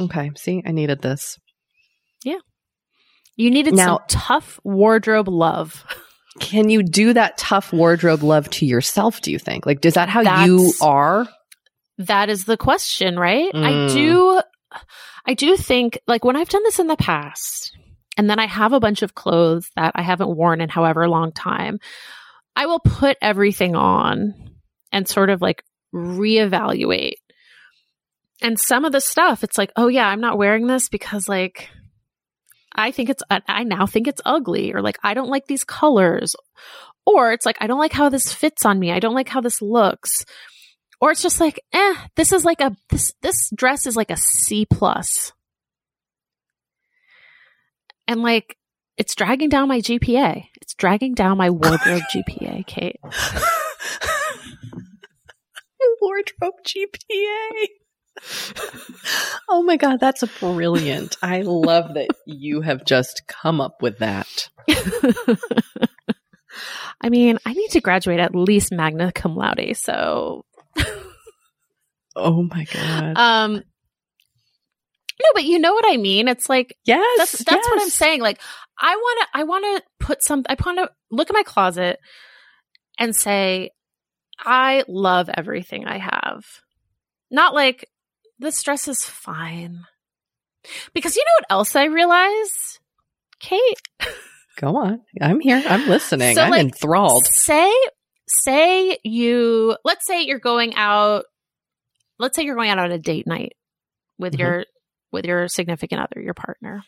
Okay. 0.00 0.32
See, 0.34 0.64
I 0.66 0.72
needed 0.72 1.00
this. 1.00 1.38
Yeah. 2.24 2.40
You 3.36 3.52
needed 3.52 3.76
Now- 3.76 3.98
some 3.98 4.04
tough 4.08 4.58
wardrobe 4.64 5.28
love. 5.28 5.84
Can 6.40 6.70
you 6.70 6.82
do 6.82 7.12
that 7.12 7.36
tough 7.38 7.72
wardrobe 7.72 8.22
love 8.22 8.48
to 8.50 8.66
yourself, 8.66 9.20
do 9.20 9.30
you 9.30 9.38
think? 9.38 9.66
Like, 9.66 9.84
is 9.84 9.94
that 9.94 10.08
how 10.08 10.44
you 10.46 10.72
are? 10.80 11.26
That 11.98 12.28
is 12.30 12.44
the 12.44 12.56
question, 12.56 13.18
right? 13.18 13.50
I 13.54 13.72
Mm. 13.72 13.92
do 13.92 14.40
I 15.26 15.34
do 15.34 15.56
think 15.56 15.98
like 16.06 16.24
when 16.24 16.36
I've 16.36 16.48
done 16.48 16.62
this 16.62 16.78
in 16.78 16.86
the 16.86 16.96
past 16.96 17.76
and 18.16 18.30
then 18.30 18.38
I 18.38 18.46
have 18.46 18.72
a 18.72 18.80
bunch 18.80 19.02
of 19.02 19.14
clothes 19.14 19.68
that 19.76 19.92
I 19.94 20.02
haven't 20.02 20.34
worn 20.36 20.60
in 20.60 20.68
however 20.68 21.08
long 21.08 21.32
time, 21.32 21.80
I 22.56 22.66
will 22.66 22.80
put 22.80 23.16
everything 23.20 23.74
on 23.76 24.34
and 24.92 25.06
sort 25.08 25.30
of 25.30 25.42
like 25.42 25.62
reevaluate. 25.94 27.14
And 28.40 28.58
some 28.58 28.84
of 28.84 28.92
the 28.92 29.00
stuff, 29.00 29.42
it's 29.42 29.58
like, 29.58 29.72
oh 29.76 29.88
yeah, 29.88 30.06
I'm 30.06 30.20
not 30.20 30.38
wearing 30.38 30.66
this 30.66 30.88
because 30.88 31.28
like 31.28 31.68
I 32.78 32.92
think 32.92 33.10
it's 33.10 33.22
I 33.30 33.64
now 33.64 33.86
think 33.86 34.08
it's 34.08 34.22
ugly 34.24 34.72
or 34.72 34.80
like 34.80 34.98
I 35.02 35.14
don't 35.14 35.28
like 35.28 35.46
these 35.46 35.64
colors. 35.64 36.34
Or 37.04 37.32
it's 37.32 37.46
like 37.46 37.56
I 37.60 37.66
don't 37.66 37.78
like 37.78 37.92
how 37.92 38.08
this 38.08 38.32
fits 38.32 38.64
on 38.64 38.78
me. 38.78 38.92
I 38.92 39.00
don't 39.00 39.14
like 39.14 39.28
how 39.28 39.40
this 39.40 39.62
looks 39.62 40.24
or 41.00 41.10
it's 41.10 41.22
just 41.22 41.40
like 41.40 41.60
eh 41.72 41.94
this 42.16 42.32
is 42.32 42.44
like 42.44 42.60
a 42.60 42.74
this 42.90 43.12
this 43.22 43.50
dress 43.54 43.86
is 43.86 43.96
like 43.96 44.10
a 44.10 44.16
c 44.16 44.66
plus 44.66 45.32
and 48.08 48.20
like 48.20 48.56
it's 48.96 49.14
dragging 49.14 49.48
down 49.48 49.68
my 49.68 49.78
gpa 49.78 50.44
it's 50.60 50.74
dragging 50.74 51.14
down 51.14 51.38
my 51.38 51.50
wardrobe 51.50 52.02
gpa 52.12 52.66
kate 52.66 52.98
wardrobe 56.00 56.54
GPA. 56.66 57.66
Oh 59.48 59.62
my 59.62 59.76
God, 59.76 60.00
that's 60.00 60.24
brilliant. 60.40 61.16
I 61.22 61.42
love 61.42 61.94
that 61.94 62.08
you 62.26 62.60
have 62.60 62.84
just 62.84 63.22
come 63.26 63.60
up 63.60 63.82
with 63.82 63.98
that. 63.98 64.48
i 67.00 67.08
mean 67.08 67.38
i 67.46 67.52
need 67.52 67.70
to 67.70 67.80
graduate 67.80 68.20
at 68.20 68.34
least 68.34 68.72
magna 68.72 69.12
cum 69.12 69.36
laude 69.36 69.76
so 69.76 70.44
Oh 72.16 72.42
my 72.42 72.64
God. 72.64 73.16
um 73.16 73.54
no 73.54 75.28
but 75.34 75.44
you 75.44 75.58
know 75.60 75.72
what 75.72 75.84
i 75.86 75.96
mean 75.96 76.26
it's 76.26 76.48
like 76.48 76.76
yes. 76.84 77.18
that's 77.18 77.44
that's 77.44 77.68
what 77.68 77.80
i'm 77.80 77.90
saying 77.90 78.20
like 78.20 78.40
i 78.80 78.94
want 78.96 79.20
to 79.20 79.38
i 79.38 79.44
want 79.44 79.64
to 79.64 79.82
put 80.04 80.22
some 80.24 80.42
i 80.48 80.56
want 80.64 80.78
to 80.78 80.90
look 81.10 81.30
at 81.30 81.34
my 81.34 81.44
closet 81.44 81.98
and 82.98 83.14
say 83.14 83.70
i 84.40 84.82
love 84.88 85.30
everything 85.32 85.86
i 85.86 85.98
have 85.98 86.44
not 87.30 87.54
like 87.54 87.88
this 88.38 88.62
dress 88.62 88.88
is 88.88 89.04
fine 89.04 89.84
because 90.94 91.16
you 91.16 91.24
know 91.24 91.32
what 91.40 91.46
else 91.58 91.76
i 91.76 91.84
realize 91.84 92.78
kate 93.40 93.80
Go 94.60 94.74
on. 94.76 95.00
I'm 95.20 95.38
here. 95.38 95.62
I'm 95.64 95.86
listening. 95.86 96.34
So, 96.34 96.42
I'm 96.42 96.50
like, 96.50 96.62
enthralled. 96.62 97.24
say 97.26 97.72
say 98.28 98.98
you 99.04 99.76
let's 99.84 100.04
say 100.04 100.22
you're 100.22 100.40
going 100.40 100.74
out 100.74 101.26
let's 102.18 102.34
say 102.34 102.42
you're 102.42 102.56
going 102.56 102.68
out 102.70 102.80
on 102.80 102.90
a 102.90 102.98
date 102.98 103.24
night 103.28 103.52
with 104.18 104.34
Mhm. 104.34 104.38
your 104.40 104.64
with 105.12 105.26
your 105.26 105.46
significant 105.46 106.00
other 106.02 106.20
your 106.20 106.34
partner 106.34 106.82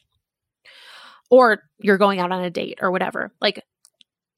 or 1.31 1.63
you're 1.79 1.97
going 1.97 2.19
out 2.19 2.33
on 2.33 2.43
a 2.43 2.51
date 2.51 2.81
or 2.83 2.91
whatever 2.91 3.31
like 3.41 3.63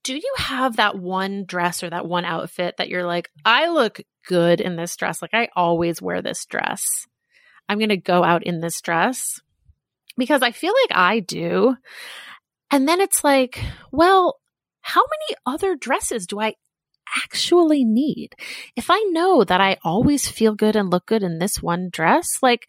do 0.05 0.15
you 0.15 0.35
have 0.37 0.77
that 0.77 0.99
one 0.99 1.45
dress 1.47 1.83
or 1.83 1.89
that 1.89 2.07
one 2.07 2.27
outfit 2.27 2.75
that 2.77 2.89
you're 2.91 3.07
like 3.07 3.31
i 3.47 3.69
look 3.71 4.01
good 4.27 4.61
in 4.61 4.77
this 4.77 4.97
dress 4.97 5.23
like 5.23 5.35
i 5.35 5.49
always 5.57 6.03
wear 6.03 6.23
this 6.23 6.47
dress 6.47 6.85
i'm 7.69 7.79
going 7.79 7.89
to 7.89 7.97
go 7.97 8.23
out 8.25 8.45
in 8.45 8.61
this 8.61 8.81
dress 8.81 9.41
because 10.17 10.43
i 10.43 10.51
feel 10.51 10.73
like 10.83 10.97
i 10.97 11.21
do 11.21 11.77
and 12.71 12.89
then 12.89 13.01
it's 13.01 13.25
like 13.25 13.61
well 13.91 14.39
how 14.83 15.03
many 15.03 15.39
other 15.47 15.77
dresses 15.77 16.27
do 16.27 16.41
I 16.41 16.55
actually 17.25 17.85
need? 17.85 18.35
If 18.77 18.91
I 18.91 18.99
know 19.11 19.45
that 19.45 19.61
I 19.61 19.79
always 19.85 20.29
feel 20.29 20.55
good 20.55 20.77
and 20.77 20.91
look 20.91 21.07
good 21.07 21.23
in 21.23 21.39
this 21.39 21.63
one 21.63 21.89
dress, 21.91 22.29
like, 22.43 22.67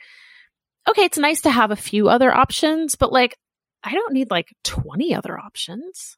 okay, 0.87 1.03
it's 1.03 1.17
nice 1.17 1.41
to 1.41 1.51
have 1.51 1.71
a 1.71 1.75
few 1.75 2.07
other 2.07 2.33
options, 2.33 2.95
but 2.95 3.11
like, 3.11 3.35
I 3.83 3.93
don't 3.93 4.13
need 4.13 4.31
like 4.31 4.55
20 4.63 5.13
other 5.15 5.37
options. 5.37 6.17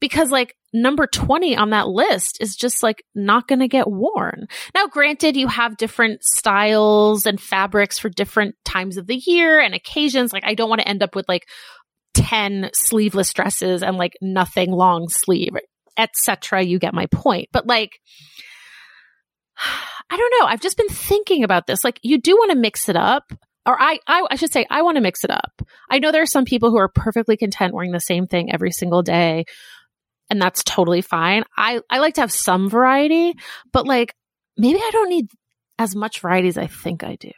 Because 0.00 0.30
like 0.30 0.54
number 0.72 1.06
20 1.06 1.56
on 1.56 1.70
that 1.70 1.88
list 1.88 2.38
is 2.40 2.56
just 2.56 2.82
like 2.82 3.02
not 3.14 3.48
going 3.48 3.60
to 3.60 3.68
get 3.68 3.90
worn. 3.90 4.46
Now, 4.74 4.86
granted, 4.86 5.36
you 5.36 5.48
have 5.48 5.76
different 5.76 6.22
styles 6.22 7.26
and 7.26 7.40
fabrics 7.40 7.98
for 7.98 8.08
different 8.08 8.54
times 8.64 8.96
of 8.96 9.06
the 9.06 9.16
year 9.16 9.60
and 9.60 9.74
occasions. 9.74 10.32
Like, 10.32 10.44
I 10.44 10.54
don't 10.54 10.68
want 10.68 10.80
to 10.80 10.88
end 10.88 11.02
up 11.02 11.14
with 11.14 11.28
like 11.28 11.46
10 12.14 12.70
sleeveless 12.74 13.32
dresses 13.32 13.82
and 13.82 13.96
like 13.96 14.14
nothing 14.20 14.70
long 14.70 15.08
sleeve, 15.08 15.56
etc. 15.96 16.62
You 16.62 16.78
get 16.78 16.94
my 16.94 17.06
point. 17.06 17.48
But 17.52 17.66
like, 17.66 18.00
I 20.10 20.16
don't 20.16 20.34
know. 20.40 20.46
I've 20.46 20.62
just 20.62 20.78
been 20.78 20.88
thinking 20.88 21.44
about 21.44 21.66
this. 21.66 21.84
Like, 21.84 22.00
you 22.02 22.18
do 22.18 22.34
want 22.34 22.50
to 22.50 22.56
mix 22.56 22.88
it 22.88 22.96
up. 22.96 23.30
Or 23.68 23.78
I, 23.78 23.98
I, 24.06 24.26
I 24.30 24.36
should 24.36 24.50
say, 24.50 24.64
I 24.70 24.80
want 24.80 24.96
to 24.96 25.02
mix 25.02 25.24
it 25.24 25.30
up. 25.30 25.60
I 25.90 25.98
know 25.98 26.10
there 26.10 26.22
are 26.22 26.26
some 26.26 26.46
people 26.46 26.70
who 26.70 26.78
are 26.78 26.88
perfectly 26.88 27.36
content 27.36 27.74
wearing 27.74 27.92
the 27.92 28.00
same 28.00 28.26
thing 28.26 28.50
every 28.50 28.70
single 28.70 29.02
day, 29.02 29.44
and 30.30 30.40
that's 30.40 30.64
totally 30.64 31.02
fine. 31.02 31.44
I, 31.54 31.80
I 31.90 31.98
like 31.98 32.14
to 32.14 32.22
have 32.22 32.32
some 32.32 32.70
variety, 32.70 33.34
but 33.70 33.86
like, 33.86 34.14
maybe 34.56 34.78
I 34.78 34.88
don't 34.90 35.10
need 35.10 35.26
as 35.78 35.94
much 35.94 36.20
variety 36.20 36.48
as 36.48 36.56
I 36.56 36.66
think 36.66 37.04
I 37.04 37.16
do. 37.16 37.32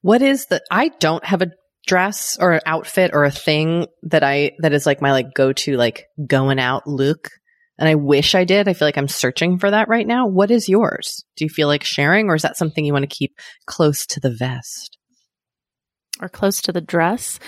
What 0.00 0.22
is 0.22 0.46
the, 0.46 0.62
I 0.70 0.88
don't 0.88 1.22
have 1.22 1.42
a 1.42 1.52
dress 1.86 2.38
or 2.40 2.52
an 2.52 2.62
outfit 2.64 3.10
or 3.12 3.24
a 3.24 3.30
thing 3.30 3.88
that 4.04 4.24
I, 4.24 4.52
that 4.60 4.72
is 4.72 4.86
like 4.86 5.02
my 5.02 5.12
like 5.12 5.34
go 5.34 5.52
to 5.52 5.76
like 5.76 6.06
going 6.26 6.58
out 6.58 6.86
look. 6.86 7.28
And 7.78 7.88
I 7.88 7.94
wish 7.94 8.34
I 8.34 8.44
did. 8.44 8.66
I 8.68 8.72
feel 8.72 8.88
like 8.88 8.98
I'm 8.98 9.08
searching 9.08 9.58
for 9.58 9.70
that 9.70 9.88
right 9.88 10.06
now. 10.06 10.26
What 10.26 10.50
is 10.50 10.68
yours? 10.68 11.24
Do 11.36 11.44
you 11.44 11.48
feel 11.48 11.68
like 11.68 11.84
sharing 11.84 12.28
or 12.28 12.34
is 12.34 12.42
that 12.42 12.56
something 12.56 12.84
you 12.84 12.92
want 12.92 13.08
to 13.08 13.16
keep 13.16 13.36
close 13.66 14.06
to 14.06 14.20
the 14.20 14.34
vest? 14.34 14.98
or 16.20 16.28
close 16.28 16.62
to 16.62 16.72
the 16.72 16.80
dress. 16.80 17.38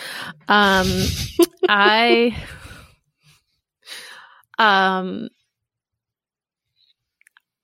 Um, 0.48 0.86
I, 1.68 2.36
um, 4.58 5.28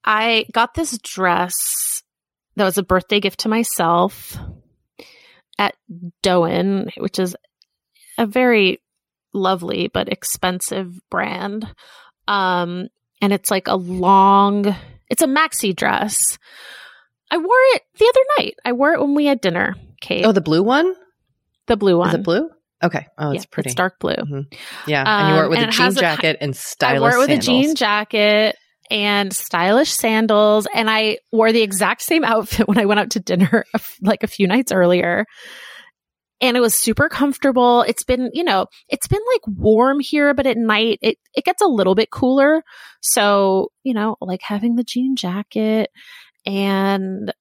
I 0.03 0.45
got 0.51 0.73
this 0.73 0.97
dress 0.99 2.03
that 2.55 2.63
was 2.63 2.77
a 2.77 2.83
birthday 2.83 3.19
gift 3.19 3.41
to 3.41 3.49
myself 3.49 4.37
at 5.59 5.75
Dôen, 6.23 6.89
which 6.97 7.19
is 7.19 7.35
a 8.17 8.25
very 8.25 8.81
lovely 9.33 9.89
but 9.93 10.09
expensive 10.11 10.97
brand. 11.09 11.67
Um, 12.27 12.87
and 13.21 13.33
it's 13.33 13.49
like 13.51 13.67
a 13.67 13.75
long, 13.75 14.75
it's 15.09 15.21
a 15.21 15.27
maxi 15.27 15.75
dress. 15.75 16.37
I 17.31 17.37
wore 17.37 17.47
it 17.75 17.81
the 17.97 18.05
other 18.07 18.21
night. 18.45 18.55
I 18.65 18.71
wore 18.73 18.93
it 18.93 19.01
when 19.01 19.15
we 19.15 19.25
had 19.25 19.41
dinner, 19.41 19.75
Kate. 20.01 20.25
Oh, 20.25 20.31
the 20.31 20.41
blue 20.41 20.63
one? 20.63 20.93
the 21.67 21.75
blue 21.77 21.97
one. 21.97 22.09
Is 22.09 22.15
it 22.15 22.23
blue? 22.23 22.49
Okay. 22.81 23.07
Oh, 23.17 23.31
it's 23.31 23.43
Yeah, 23.43 23.47
pretty. 23.51 23.67
It's 23.69 23.75
dark 23.75 23.99
blue. 23.99 24.13
yeah. 24.87 25.03
and 25.05 25.27
you 25.29 25.33
wore 25.35 25.43
it 25.43 25.45
Um, 25.47 25.49
with 25.49 25.59
a 25.59 25.63
it 25.63 25.71
jean 25.71 25.87
a- 25.87 25.91
jacket 25.91 26.37
and 26.39 26.55
stylish. 26.55 26.97
I 26.97 26.99
wore 27.01 27.11
it 27.15 27.17
with 27.17 27.27
sandals. 27.29 27.47
a 27.47 27.51
jean 27.51 27.75
jacket 27.75 28.55
and 28.89 29.33
stylish 29.33 29.91
sandals, 29.91 30.65
and 30.73 30.89
I 30.89 31.17
wore 31.33 31.51
the 31.51 31.61
exact 31.63 32.03
same 32.03 32.23
outfit 32.23 32.67
when 32.69 32.77
I 32.77 32.85
went 32.85 33.01
out 33.01 33.09
to 33.11 33.19
dinner 33.19 33.65
like 34.01 34.23
a 34.23 34.27
few 34.27 34.47
nights 34.47 34.71
earlier. 34.71 35.25
And 36.39 36.55
it 36.55 36.59
was 36.59 36.75
super 36.75 37.09
comfortable. 37.09 37.81
It's 37.81 38.03
been, 38.03 38.29
you 38.33 38.43
know, 38.43 38.67
it's 38.87 39.07
been 39.07 39.21
like 39.33 39.41
warm 39.57 39.99
here, 39.99 40.33
but 40.33 40.45
at 40.45 40.57
night 40.57 40.99
it 41.01 41.17
it 41.33 41.43
gets 41.45 41.61
a 41.61 41.67
little 41.67 41.95
bit 41.95 42.11
cooler. 42.11 42.63
So, 43.01 43.71
you 43.83 43.93
know, 43.93 44.17
like 44.21 44.41
having 44.43 44.75
the 44.75 44.83
jean 44.83 45.15
jacket 45.15 45.89
and 46.45 47.33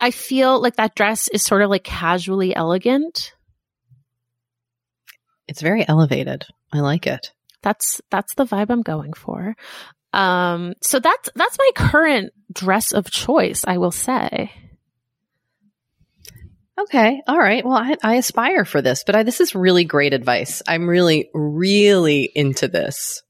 I 0.00 0.10
feel 0.10 0.60
like 0.60 0.76
that 0.76 0.94
dress 0.94 1.28
is 1.28 1.42
sort 1.42 1.62
of 1.62 1.70
like 1.70 1.84
casually 1.84 2.54
elegant. 2.54 3.32
It's 5.48 5.62
very 5.62 5.86
elevated. 5.88 6.44
I 6.72 6.80
like 6.80 7.06
it. 7.06 7.32
that's 7.62 8.00
that's 8.10 8.34
the 8.34 8.44
vibe 8.44 8.70
I'm 8.70 8.82
going 8.82 9.12
for. 9.12 9.56
Um, 10.12 10.74
so 10.82 11.00
that's 11.00 11.28
that's 11.34 11.58
my 11.58 11.70
current 11.74 12.32
dress 12.52 12.92
of 12.92 13.10
choice. 13.10 13.64
I 13.66 13.78
will 13.78 13.90
say. 13.90 14.52
Okay. 16.78 17.22
All 17.26 17.38
right. 17.38 17.64
Well, 17.64 17.76
I, 17.76 17.96
I 18.02 18.14
aspire 18.16 18.64
for 18.64 18.82
this, 18.82 19.02
but 19.04 19.16
I, 19.16 19.22
this 19.22 19.40
is 19.40 19.54
really 19.54 19.84
great 19.84 20.12
advice. 20.12 20.62
I'm 20.68 20.88
really, 20.88 21.30
really 21.32 22.30
into 22.34 22.68
this. 22.68 23.22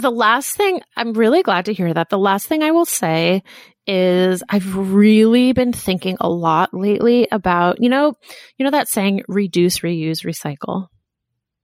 The 0.00 0.10
last 0.10 0.56
thing, 0.56 0.80
I'm 0.96 1.12
really 1.12 1.42
glad 1.42 1.66
to 1.66 1.72
hear 1.72 1.92
that. 1.92 2.08
The 2.08 2.18
last 2.18 2.46
thing 2.46 2.62
I 2.62 2.72
will 2.72 2.84
say 2.84 3.42
is 3.86 4.42
I've 4.48 4.76
really 4.76 5.52
been 5.52 5.72
thinking 5.72 6.16
a 6.20 6.28
lot 6.28 6.70
lately 6.72 7.26
about, 7.30 7.80
you 7.80 7.88
know, 7.88 8.14
you 8.56 8.64
know 8.64 8.70
that 8.70 8.88
saying 8.88 9.22
reduce, 9.28 9.80
reuse, 9.80 10.24
recycle. 10.24 10.88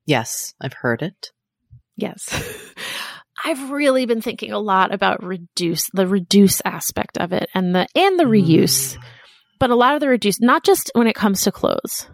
Yes, 0.06 0.54
I've 0.60 0.72
heard 0.72 1.02
it. 1.02 1.32
Yes. 1.96 2.28
I've 3.44 3.70
really 3.70 4.06
been 4.06 4.22
thinking 4.22 4.52
a 4.52 4.58
lot 4.58 4.92
about 4.92 5.22
reduce 5.22 5.90
the 5.92 6.06
reduce 6.06 6.62
aspect 6.64 7.18
of 7.18 7.32
it 7.32 7.48
and 7.54 7.74
the 7.74 7.86
and 7.94 8.18
the 8.18 8.24
reuse. 8.24 8.96
Mm. 8.96 9.04
But 9.64 9.70
a 9.70 9.76
lot 9.76 9.94
of 9.94 10.00
the 10.00 10.08
reduce 10.08 10.42
not 10.42 10.62
just 10.62 10.90
when 10.92 11.06
it 11.06 11.14
comes 11.14 11.44
to 11.44 11.50
clothes. 11.50 12.06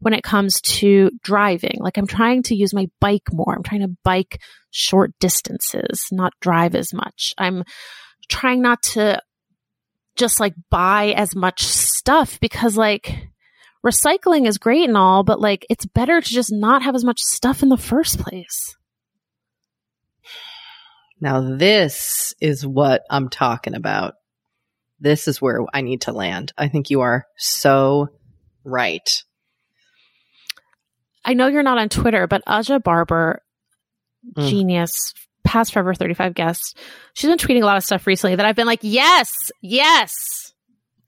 When 0.00 0.12
it 0.12 0.22
comes 0.22 0.60
to 0.60 1.10
driving, 1.22 1.78
like 1.78 1.96
I'm 1.96 2.06
trying 2.06 2.42
to 2.42 2.54
use 2.54 2.74
my 2.74 2.90
bike 3.00 3.32
more. 3.32 3.54
I'm 3.56 3.62
trying 3.62 3.80
to 3.80 3.96
bike 4.04 4.42
short 4.70 5.18
distances, 5.18 6.08
not 6.12 6.34
drive 6.42 6.74
as 6.74 6.92
much. 6.92 7.32
I'm 7.38 7.64
trying 8.28 8.60
not 8.60 8.82
to 8.82 9.22
just 10.16 10.38
like 10.38 10.52
buy 10.68 11.14
as 11.16 11.34
much 11.34 11.62
stuff 11.62 12.38
because 12.40 12.76
like 12.76 13.26
recycling 13.82 14.46
is 14.46 14.58
great 14.58 14.86
and 14.86 14.98
all, 14.98 15.22
but 15.22 15.40
like 15.40 15.64
it's 15.70 15.86
better 15.86 16.20
to 16.20 16.28
just 16.28 16.52
not 16.52 16.82
have 16.82 16.94
as 16.94 17.06
much 17.06 17.20
stuff 17.22 17.62
in 17.62 17.70
the 17.70 17.78
first 17.78 18.18
place. 18.18 18.76
Now, 21.22 21.56
this 21.56 22.34
is 22.38 22.66
what 22.66 23.00
I'm 23.08 23.30
talking 23.30 23.74
about. 23.74 24.16
This 25.02 25.26
is 25.26 25.42
where 25.42 25.60
I 25.74 25.80
need 25.80 26.02
to 26.02 26.12
land. 26.12 26.52
I 26.56 26.68
think 26.68 26.88
you 26.88 27.00
are 27.00 27.26
so 27.36 28.08
right. 28.64 29.22
I 31.24 31.34
know 31.34 31.48
you're 31.48 31.64
not 31.64 31.78
on 31.78 31.88
Twitter, 31.88 32.28
but 32.28 32.42
Aja 32.46 32.78
Barber, 32.78 33.42
mm. 34.36 34.48
genius, 34.48 34.92
past 35.44 35.72
Forever 35.72 35.92
35 35.92 36.34
guest, 36.34 36.78
she's 37.14 37.28
been 37.28 37.36
tweeting 37.36 37.62
a 37.62 37.66
lot 37.66 37.76
of 37.76 37.82
stuff 37.82 38.06
recently 38.06 38.36
that 38.36 38.46
I've 38.46 38.54
been 38.54 38.66
like, 38.66 38.80
yes, 38.82 39.28
yes. 39.60 40.12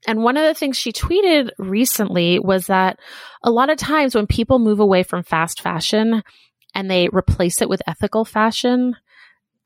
And 0.07 0.23
one 0.23 0.35
of 0.35 0.43
the 0.43 0.53
things 0.53 0.77
she 0.77 0.91
tweeted 0.91 1.51
recently 1.57 2.37
was 2.37 2.67
that 2.67 2.99
a 3.43 3.49
lot 3.49 3.69
of 3.69 3.77
times 3.77 4.13
when 4.13 4.27
people 4.27 4.59
move 4.59 4.81
away 4.81 5.03
from 5.03 5.23
fast 5.23 5.61
fashion 5.61 6.21
and 6.73 6.91
they 6.91 7.07
replace 7.13 7.61
it 7.61 7.69
with 7.69 7.81
ethical 7.87 8.25
fashion, 8.25 8.95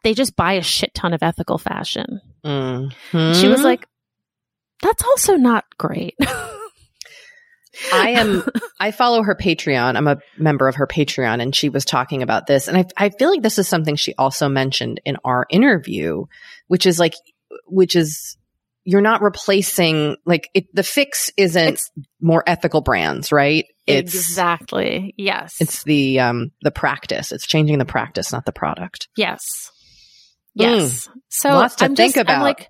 they 0.03 0.13
just 0.13 0.35
buy 0.35 0.53
a 0.53 0.61
shit 0.61 0.93
ton 0.93 1.13
of 1.13 1.23
ethical 1.23 1.57
fashion. 1.57 2.21
Mm-hmm. 2.45 3.33
She 3.33 3.47
was 3.47 3.63
like, 3.63 3.85
that's 4.81 5.03
also 5.03 5.35
not 5.35 5.65
great. 5.77 6.15
I 7.93 8.09
am, 8.11 8.43
I 8.79 8.91
follow 8.91 9.23
her 9.23 9.35
Patreon. 9.35 9.95
I'm 9.95 10.07
a 10.07 10.17
member 10.37 10.67
of 10.67 10.75
her 10.75 10.87
Patreon 10.87 11.41
and 11.41 11.55
she 11.55 11.69
was 11.69 11.85
talking 11.85 12.23
about 12.23 12.47
this. 12.47 12.67
And 12.67 12.77
I, 12.77 12.85
I 12.97 13.09
feel 13.09 13.29
like 13.29 13.41
this 13.41 13.59
is 13.59 13.67
something 13.67 13.95
she 13.95 14.13
also 14.15 14.49
mentioned 14.49 15.01
in 15.05 15.17
our 15.23 15.45
interview, 15.49 16.25
which 16.67 16.85
is 16.85 16.99
like, 16.99 17.13
which 17.65 17.95
is, 17.95 18.37
you're 18.85 19.01
not 19.01 19.21
replacing, 19.21 20.15
like, 20.25 20.49
it, 20.53 20.73
the 20.73 20.83
fix 20.83 21.29
isn't 21.37 21.73
it's, 21.73 21.91
more 22.19 22.43
ethical 22.47 22.81
brands, 22.81 23.31
right? 23.31 23.65
It's 23.85 24.15
exactly. 24.15 25.13
Yes. 25.17 25.55
It's 25.59 25.83
the, 25.83 26.19
um, 26.21 26.51
the 26.61 26.71
practice. 26.71 27.31
It's 27.31 27.45
changing 27.45 27.77
the 27.77 27.85
practice, 27.85 28.31
not 28.31 28.45
the 28.45 28.51
product. 28.51 29.09
Yes. 29.15 29.71
Yes. 30.55 31.07
Mm. 31.07 31.11
So 31.29 31.49
lots 31.49 31.75
to 31.75 31.85
I'm 31.85 31.95
think 31.95 32.15
just, 32.15 32.21
about. 32.21 32.37
I'm 32.37 32.41
like, 32.41 32.67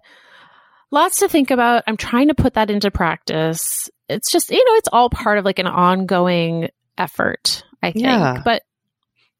lots 0.91 1.17
to 1.17 1.29
think 1.29 1.51
about. 1.51 1.83
I'm 1.87 1.97
trying 1.97 2.29
to 2.29 2.35
put 2.35 2.53
that 2.55 2.69
into 2.69 2.91
practice 2.91 3.89
it's 4.09 4.31
just, 4.31 4.49
you 4.49 4.65
know, 4.65 4.73
it's 4.75 4.89
all 4.91 5.09
part 5.09 5.37
of 5.37 5.45
like 5.45 5.59
an 5.59 5.67
ongoing 5.67 6.69
effort, 6.97 7.63
I 7.81 7.91
think. 7.91 8.03
Yeah. 8.03 8.41
But 8.43 8.63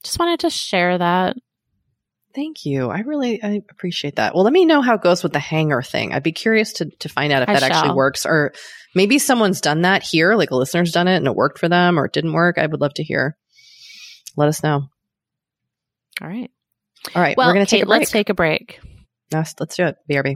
just 0.04 0.20
wanted 0.20 0.42
to 0.42 0.50
share 0.50 0.98
that. 0.98 1.36
Thank 2.36 2.66
you. 2.66 2.90
I 2.90 3.00
really 3.00 3.42
I 3.42 3.64
appreciate 3.70 4.18
that. 4.18 4.36
Well, 4.36 4.44
let 4.44 4.54
me 4.54 4.66
know 4.66 4.82
how 4.82 4.94
it 4.94 5.02
goes 5.02 5.24
with 5.24 5.34
the 5.34 5.40
hanger 5.40 5.82
thing. 5.82 6.14
I'd 6.14 6.24
be 6.24 6.32
curious 6.32 6.74
to 6.74 6.86
to 7.00 7.10
find 7.10 7.34
out 7.34 7.42
if 7.42 7.50
I 7.50 7.54
that 7.54 7.62
shall. 7.64 7.72
actually 7.72 7.96
works 7.96 8.26
or 8.26 8.54
maybe 8.94 9.18
someone's 9.18 9.62
done 9.62 9.82
that 9.82 10.04
here, 10.04 10.36
like 10.36 10.52
a 10.52 10.56
listener's 10.56 10.92
done 10.92 11.08
it 11.08 11.18
and 11.18 11.26
it 11.26 11.36
worked 11.36 11.58
for 11.58 11.68
them 11.68 12.00
or 12.00 12.06
it 12.06 12.14
didn't 12.14 12.34
work. 12.34 12.60
I 12.60 12.68
would 12.68 12.80
love 12.80 12.94
to 12.96 13.04
hear. 13.04 13.36
Let 14.38 14.48
us 14.48 14.62
know. 14.62 14.84
All 16.22 16.28
right. 16.28 16.52
All 17.16 17.22
right. 17.22 17.36
Well, 17.36 17.48
we're 17.48 17.54
going 17.54 17.66
to 17.66 17.70
take 17.70 17.84
a 17.84 17.88
break. 17.88 18.00
Let's 18.00 18.12
take 18.12 18.30
a 18.30 18.34
break. 18.34 18.80
Yes, 19.32 19.56
let's 19.60 19.76
do 19.76 19.86
it. 19.86 19.96
BRB. 20.10 20.36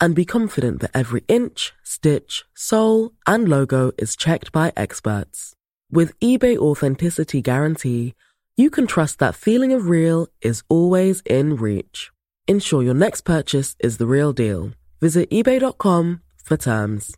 and 0.00 0.14
be 0.14 0.24
confident 0.24 0.80
that 0.80 0.90
every 0.94 1.24
inch, 1.28 1.72
stitch, 1.82 2.44
sole, 2.54 3.12
and 3.26 3.48
logo 3.48 3.92
is 3.98 4.16
checked 4.16 4.52
by 4.52 4.72
experts. 4.76 5.54
With 5.90 6.18
eBay 6.20 6.56
Authenticity 6.56 7.40
Guarantee, 7.40 8.14
you 8.56 8.70
can 8.70 8.86
trust 8.86 9.18
that 9.18 9.34
feeling 9.34 9.72
of 9.72 9.88
real 9.88 10.28
is 10.40 10.62
always 10.68 11.20
in 11.22 11.56
reach. 11.56 12.10
Ensure 12.46 12.82
your 12.82 12.94
next 12.94 13.22
purchase 13.22 13.76
is 13.80 13.98
the 13.98 14.06
real 14.06 14.32
deal. 14.32 14.72
Visit 15.00 15.30
eBay.com 15.30 16.20
for 16.42 16.56
terms. 16.56 17.16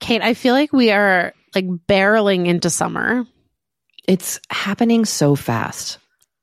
Kate, 0.00 0.22
I 0.22 0.34
feel 0.34 0.54
like 0.54 0.72
we 0.72 0.90
are 0.90 1.32
like 1.54 1.66
barreling 1.66 2.46
into 2.46 2.70
summer. 2.70 3.24
It's 4.06 4.40
happening 4.50 5.04
so 5.04 5.34
fast. 5.34 5.98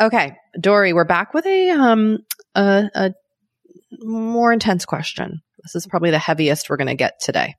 Okay, 0.00 0.36
Doree, 0.60 0.92
we're 0.92 1.04
back 1.04 1.34
with 1.34 1.44
a 1.46 1.70
um 1.70 2.18
a, 2.54 2.88
a 2.94 3.12
more 3.98 4.52
intense 4.52 4.84
question. 4.84 5.42
This 5.64 5.74
is 5.74 5.86
probably 5.88 6.12
the 6.12 6.18
heaviest 6.18 6.70
we're 6.70 6.76
going 6.76 6.86
to 6.86 6.94
get 6.94 7.20
today. 7.20 7.54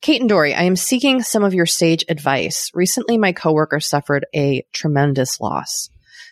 Kate 0.00 0.22
and 0.22 0.30
Doree, 0.30 0.54
I 0.54 0.62
am 0.62 0.76
seeking 0.76 1.22
some 1.22 1.44
of 1.44 1.52
your 1.52 1.66
sage 1.66 2.04
advice. 2.08 2.70
Recently, 2.72 3.18
my 3.18 3.32
coworker 3.32 3.78
suffered 3.78 4.24
a 4.34 4.64
tremendous 4.72 5.38
loss. 5.38 5.90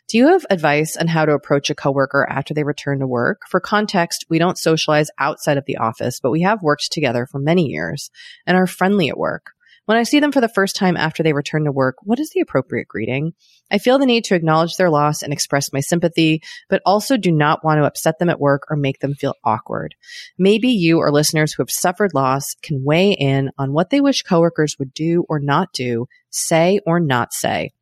Do 0.09 0.17
you 0.17 0.29
have 0.29 0.47
advice 0.49 0.97
on 0.97 1.09
how 1.09 1.27
to 1.27 1.33
approach 1.33 1.69
a 1.69 1.75
coworker 1.75 2.27
after 2.27 2.55
they 2.55 2.65
return 2.65 3.01
to 3.01 3.07
work? 3.07 3.43
For 3.51 3.61
context, 3.61 4.25
we 4.31 4.39
don't 4.39 4.57
socialize 4.57 5.11
outside 5.19 5.59
of 5.59 5.67
the 5.67 5.77
office, 5.77 6.21
but 6.21 6.31
we 6.31 6.41
have 6.41 6.63
worked 6.63 6.91
together 6.91 7.27
for 7.27 7.39
many 7.39 7.67
years 7.67 8.11
and 8.47 8.57
are 8.57 8.67
friendly 8.67 9.11
at 9.11 9.19
work. 9.19 9.51
When 9.89 9.97
I 9.97 10.03
see 10.03 10.21
them 10.21 10.33
for 10.33 10.43
the 10.43 10.51
first 10.51 10.77
time 10.77 10.99
after 10.99 11.23
they 11.23 11.33
return 11.33 11.65
to 11.65 11.73
work, 11.73 11.97
what 12.03 12.21
is 12.21 12.29
the 12.29 12.41
appropriate 12.41 12.89
greeting? 12.89 13.33
I 13.71 13.79
feel 13.79 13.99
the 13.99 14.05
need 14.05 14.25
to 14.25 14.35
acknowledge 14.35 14.77
their 14.77 14.91
loss 14.91 15.23
and 15.23 15.33
express 15.33 15.73
my 15.73 15.81
sympathy, 15.81 16.43
but 16.69 16.83
also 16.85 17.17
do 17.17 17.33
not 17.33 17.65
want 17.65 17.79
to 17.79 17.87
upset 17.87 18.19
them 18.19 18.29
at 18.29 18.39
work 18.39 18.65
or 18.69 18.77
make 18.77 18.99
them 18.99 19.15
feel 19.15 19.33
awkward. 19.45 19.95
Maybe 20.37 20.69
you 20.69 20.99
or 20.99 21.11
listeners 21.11 21.55
who 21.55 21.63
have 21.63 21.71
suffered 21.71 22.13
loss 22.13 22.55
can 22.63 22.85
weigh 22.85 23.13
in 23.13 23.49
on 23.57 23.73
what 23.73 23.89
they 23.89 24.03
wish 24.03 24.21
coworkers 24.25 24.77
would 24.79 24.93
do 24.93 25.25
or 25.27 25.41
not 25.41 25.73
do, 25.73 26.05
say 26.29 26.81
or 26.85 27.01
not 27.01 27.33
say. 27.33 27.73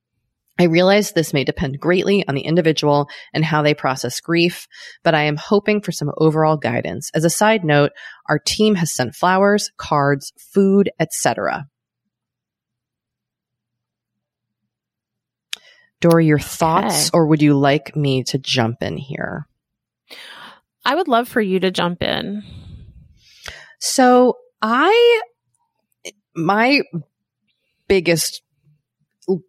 I 0.61 0.66
realize 0.66 1.11
this 1.11 1.35
may 1.35 1.42
depend 1.42 1.81
greatly 1.81 2.25
on 2.29 2.37
the 2.37 2.42
individual 2.42 3.09
and 3.35 3.45
how 3.45 3.62
they 3.62 3.75
process 3.75 4.21
grief, 4.21 4.69
but 5.03 5.16
I 5.16 5.23
am 5.23 5.37
hoping 5.37 5.81
for 5.81 5.90
some 5.90 6.12
overall 6.19 6.57
guidance. 6.57 7.11
As 7.16 7.25
a 7.25 7.31
side 7.31 7.64
note, 7.64 7.90
our 8.29 8.38
team 8.38 8.77
has 8.77 8.95
sent 8.95 9.16
flowers, 9.16 9.73
cards, 9.77 10.33
food, 10.55 10.88
etc. 11.01 11.66
Doree, 16.00 16.26
your 16.26 16.38
thoughts, 16.38 17.09
Okay. 17.09 17.11
or 17.16 17.26
would 17.26 17.42
you 17.42 17.54
like 17.54 17.96
me 17.96 18.22
to 18.24 18.38
jump 18.38 18.82
in 18.82 18.96
here? 18.96 19.46
I 20.85 20.94
would 20.94 21.09
love 21.09 21.28
for 21.28 21.40
you 21.40 21.59
to 21.61 21.70
jump 21.70 22.02
in. 22.02 22.42
So 23.80 24.37
I, 24.62 25.20
my 26.35 26.82
biggest 27.88 28.42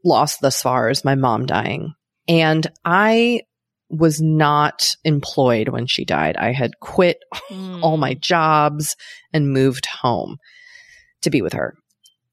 loss 0.04 0.38
thus 0.38 0.62
far 0.62 0.90
is 0.90 1.06
my 1.06 1.16
mom 1.16 1.46
dying. 1.46 1.94
And 2.28 2.66
I 2.84 3.42
was 3.90 4.22
not 4.22 4.96
employed 5.04 5.70
when 5.70 5.88
she 5.88 6.06
died. 6.06 6.36
I 6.38 6.52
had 6.52 6.80
quit 6.80 7.18
all 7.82 7.96
hmm. 7.96 8.02
my 8.02 8.14
jobs 8.16 8.96
and 9.32 9.54
moved 9.54 9.86
home 9.86 10.38
to 11.22 11.30
be 11.30 11.42
with 11.42 11.54
her. 11.54 11.76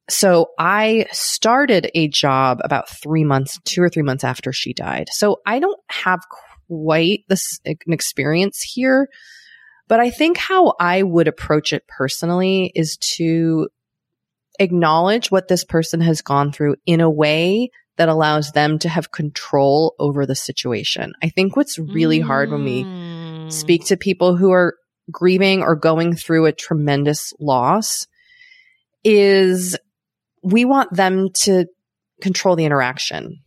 So 0.09 0.49
I 0.59 1.07
started 1.13 1.91
a 1.95 2.09
job 2.09 2.61
about 2.63 2.89
three 2.89 3.25
months, 3.25 3.59
two 3.65 3.83
or 3.83 3.89
three 3.89 4.03
months 4.03 4.25
after 4.25 4.53
she 4.53 4.75
died. 4.75 5.09
So 5.11 5.41
I 5.47 5.61
don't 5.61 5.81
have 5.89 6.21
quite 6.69 7.21
this 7.29 7.59
an 7.65 7.77
experience 7.89 8.61
here, 8.61 9.09
but 9.89 10.01
I 10.01 10.11
think 10.11 10.37
how 10.37 10.75
I 10.79 11.03
would 11.03 11.29
approach 11.29 11.73
it 11.73 11.87
personally 11.89 12.71
is 12.75 12.99
to 13.17 13.69
acknowledge 14.59 15.31
what 15.31 15.49
this 15.49 15.65
person 15.65 16.01
has 16.01 16.23
gone 16.23 16.53
through 16.53 16.77
in 16.87 17.01
a 17.01 17.11
way 17.11 17.71
that 17.97 18.09
allows 18.09 18.53
them 18.53 18.79
to 18.81 18.89
have 18.89 19.11
control 19.11 19.95
over 19.99 20.27
the 20.27 20.35
situation. 20.35 21.13
I 21.23 21.29
think 21.29 21.57
what's 21.57 21.79
really 21.79 22.21
hard 22.21 22.51
when 22.51 22.65
we 22.65 22.85
Mm. 22.85 22.89
speak 23.49 23.87
to 23.87 23.97
people 23.97 24.37
who 24.37 24.51
are 24.51 24.75
grieving 25.11 25.63
or 25.63 25.77
going 25.77 26.17
through 26.17 26.47
a 26.47 26.53
tremendous 26.53 27.33
loss 27.39 28.07
is 29.05 29.77
we 30.45 30.65
want 30.65 30.95
them 30.95 31.31
to 31.33 31.67
control 32.21 32.55
the 32.57 32.65
interaction. 32.65 33.41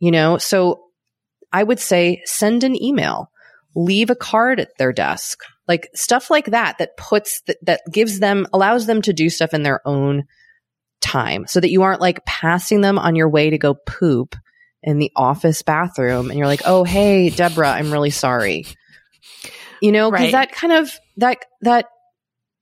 You 0.00 0.10
know, 0.10 0.36
so 0.38 0.82
I 1.52 1.62
would 1.62 1.80
say 1.80 2.20
send 2.24 2.64
an 2.64 2.80
email, 2.82 3.30
leave 3.74 4.10
a 4.10 4.16
card 4.16 4.60
at 4.60 4.76
their 4.76 4.92
desk, 4.92 5.40
like 5.66 5.88
stuff 5.94 6.30
like 6.30 6.46
that, 6.46 6.78
that 6.78 6.96
puts, 6.96 7.40
that, 7.46 7.56
that 7.62 7.80
gives 7.90 8.18
them, 8.18 8.46
allows 8.52 8.86
them 8.86 9.00
to 9.02 9.12
do 9.12 9.30
stuff 9.30 9.54
in 9.54 9.62
their 9.62 9.80
own 9.86 10.24
time 11.00 11.46
so 11.46 11.60
that 11.60 11.70
you 11.70 11.82
aren't 11.82 12.00
like 12.00 12.24
passing 12.26 12.80
them 12.80 12.98
on 12.98 13.14
your 13.14 13.28
way 13.28 13.50
to 13.50 13.56
go 13.56 13.74
poop 13.74 14.34
in 14.82 14.98
the 14.98 15.12
office 15.16 15.62
bathroom 15.62 16.28
and 16.28 16.38
you're 16.38 16.48
like, 16.48 16.62
oh, 16.66 16.84
hey, 16.84 17.30
Deborah, 17.30 17.70
I'm 17.70 17.92
really 17.92 18.10
sorry. 18.10 18.66
You 19.80 19.92
know, 19.92 20.10
because 20.10 20.24
Right. 20.24 20.32
that 20.32 20.52
kind 20.52 20.72
of, 20.72 20.90
that, 21.18 21.38
that, 21.62 21.86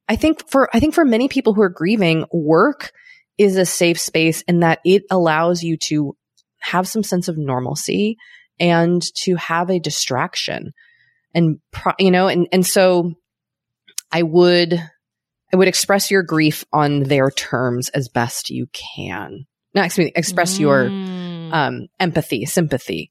I 0.09 0.17
think 0.17 0.49
for, 0.49 0.69
I 0.73 0.81
think 0.81 0.95
for 0.95 1.05
many 1.05 1.29
people 1.29 1.55
who 1.55 1.63
are 1.63 1.69
grieving, 1.69 2.27
work 2.33 2.93
is 3.39 3.57
a 3.57 3.67
safe 3.67 3.99
space 3.99 4.43
in 4.43 4.61
that 4.61 4.81
it 4.85 5.03
allows 5.11 5.63
you 5.63 5.77
to 5.77 6.17
have 6.61 6.87
some 6.87 7.03
sense 7.03 7.29
of 7.29 7.37
normalcy 7.39 8.17
and 8.61 9.03
to 9.17 9.35
have 9.37 9.71
a 9.71 9.81
distraction 9.81 10.73
and 11.35 11.59
pro- 11.73 11.95
you 11.99 12.11
know 12.11 12.29
and 12.29 12.47
and 12.53 12.65
so 12.67 13.13
i 14.13 14.23
would 14.23 14.75
i 14.75 15.57
would 15.57 15.69
express 15.69 16.11
your 16.11 16.23
grief 16.23 16.65
on 16.73 17.03
their 17.05 17.31
terms 17.31 17.89
as 17.91 18.09
best 18.09 18.51
you 18.51 18.67
can 18.73 19.47
no 19.75 19.83
excuse 19.83 20.05
me 20.07 20.13
express 20.15 20.61
your 20.61 20.91
Mm. 20.91 21.53
um, 21.53 21.87
empathy, 22.01 22.47
sympathy. 22.47 23.11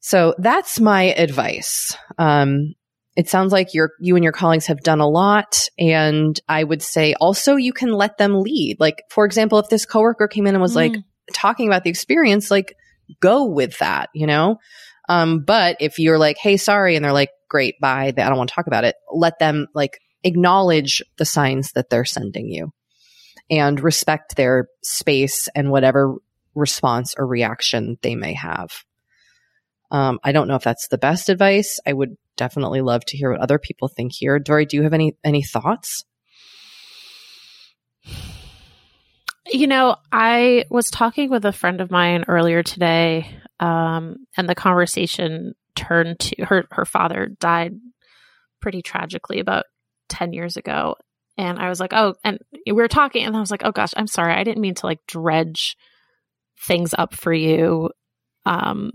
So 0.00 0.34
that's 0.38 0.78
my 0.80 1.04
advice. 1.04 1.96
Um, 2.18 2.74
it 3.16 3.28
sounds 3.28 3.52
like 3.52 3.74
your 3.74 3.92
you 4.00 4.16
and 4.16 4.24
your 4.24 4.32
colleagues 4.32 4.66
have 4.66 4.80
done 4.80 5.00
a 5.00 5.08
lot, 5.08 5.68
and 5.78 6.38
I 6.48 6.64
would 6.64 6.82
say 6.82 7.14
also 7.14 7.56
you 7.56 7.72
can 7.72 7.92
let 7.92 8.18
them 8.18 8.40
lead. 8.40 8.78
Like 8.80 9.02
for 9.10 9.24
example, 9.24 9.58
if 9.58 9.68
this 9.68 9.86
coworker 9.86 10.28
came 10.28 10.46
in 10.46 10.54
and 10.54 10.62
was 10.62 10.76
like 10.76 10.92
Mm. 10.92 11.04
talking 11.32 11.68
about 11.68 11.84
the 11.84 11.90
experience, 11.90 12.50
like 12.50 12.76
go 13.20 13.44
with 13.44 13.78
that, 13.78 14.10
you 14.14 14.26
know. 14.26 14.58
Um, 15.08 15.40
but 15.44 15.76
if 15.80 15.98
you're 15.98 16.18
like, 16.18 16.38
"Hey, 16.38 16.56
sorry," 16.56 16.96
and 16.96 17.04
they're 17.04 17.12
like, 17.12 17.30
"Great, 17.48 17.78
bye," 17.80 18.06
I 18.06 18.10
don't 18.10 18.36
want 18.36 18.48
to 18.50 18.54
talk 18.54 18.66
about 18.66 18.84
it. 18.84 18.96
Let 19.12 19.38
them 19.38 19.68
like 19.74 20.00
acknowledge 20.24 21.02
the 21.18 21.24
signs 21.24 21.72
that 21.72 21.90
they're 21.90 22.04
sending 22.04 22.48
you, 22.48 22.72
and 23.50 23.78
respect 23.80 24.36
their 24.36 24.68
space 24.82 25.48
and 25.54 25.70
whatever 25.70 26.16
response 26.54 27.14
or 27.18 27.26
reaction 27.26 27.98
they 28.02 28.14
may 28.16 28.32
have. 28.32 28.70
Um, 29.90 30.18
I 30.24 30.32
don't 30.32 30.48
know 30.48 30.56
if 30.56 30.64
that's 30.64 30.88
the 30.88 30.98
best 30.98 31.28
advice. 31.28 31.78
I 31.86 31.92
would 31.92 32.16
definitely 32.36 32.80
love 32.80 33.04
to 33.06 33.16
hear 33.16 33.30
what 33.32 33.40
other 33.40 33.58
people 33.58 33.88
think 33.88 34.12
here. 34.14 34.38
Doree, 34.38 34.66
do 34.66 34.76
you 34.76 34.82
have 34.82 34.92
any 34.92 35.16
any 35.24 35.42
thoughts? 35.42 36.04
You 39.46 39.66
know, 39.66 39.96
I 40.10 40.64
was 40.70 40.86
talking 40.90 41.30
with 41.30 41.44
a 41.44 41.52
friend 41.52 41.80
of 41.80 41.90
mine 41.90 42.24
earlier 42.28 42.62
today, 42.62 43.38
um, 43.60 44.26
and 44.36 44.48
the 44.48 44.54
conversation 44.54 45.54
turned 45.76 46.18
to 46.20 46.44
her. 46.46 46.64
Her 46.70 46.84
father 46.84 47.28
died 47.40 47.74
pretty 48.60 48.82
tragically 48.82 49.40
about 49.40 49.66
ten 50.08 50.32
years 50.32 50.56
ago, 50.56 50.96
and 51.36 51.58
I 51.58 51.68
was 51.68 51.78
like, 51.78 51.92
"Oh," 51.92 52.14
and 52.24 52.38
we 52.66 52.72
were 52.72 52.88
talking, 52.88 53.24
and 53.26 53.36
I 53.36 53.40
was 53.40 53.50
like, 53.50 53.64
"Oh 53.64 53.72
gosh, 53.72 53.92
I'm 53.96 54.06
sorry, 54.06 54.34
I 54.34 54.44
didn't 54.44 54.62
mean 54.62 54.74
to 54.76 54.86
like 54.86 55.00
dredge 55.06 55.76
things 56.62 56.94
up 56.96 57.14
for 57.14 57.32
you." 57.32 57.90
Um, 58.46 58.92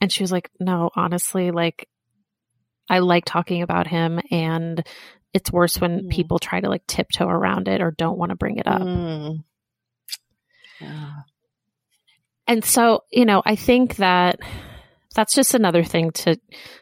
and 0.00 0.12
she 0.12 0.22
was 0.22 0.32
like, 0.32 0.50
"No, 0.60 0.90
honestly, 0.94 1.50
like 1.50 1.88
I 2.88 2.98
like 3.00 3.24
talking 3.24 3.62
about 3.62 3.86
him, 3.86 4.20
and 4.30 4.84
it's 5.34 5.52
worse 5.52 5.78
when 5.80 6.02
Mm. 6.04 6.10
people 6.10 6.38
try 6.38 6.60
to 6.60 6.68
like 6.68 6.86
tiptoe 6.86 7.28
around 7.28 7.68
it 7.68 7.80
or 7.82 7.90
don't 7.90 8.18
want 8.18 8.30
to 8.30 8.36
bring 8.36 8.56
it 8.56 8.66
up." 8.66 8.80
Mm. 8.80 9.44
Yeah. 10.80 11.10
and 12.46 12.64
so 12.64 13.02
you 13.10 13.24
know 13.24 13.42
i 13.44 13.56
think 13.56 13.96
that 13.96 14.38
that's 15.14 15.34
just 15.34 15.54
another 15.54 15.82
thing 15.82 16.12
to 16.12 16.38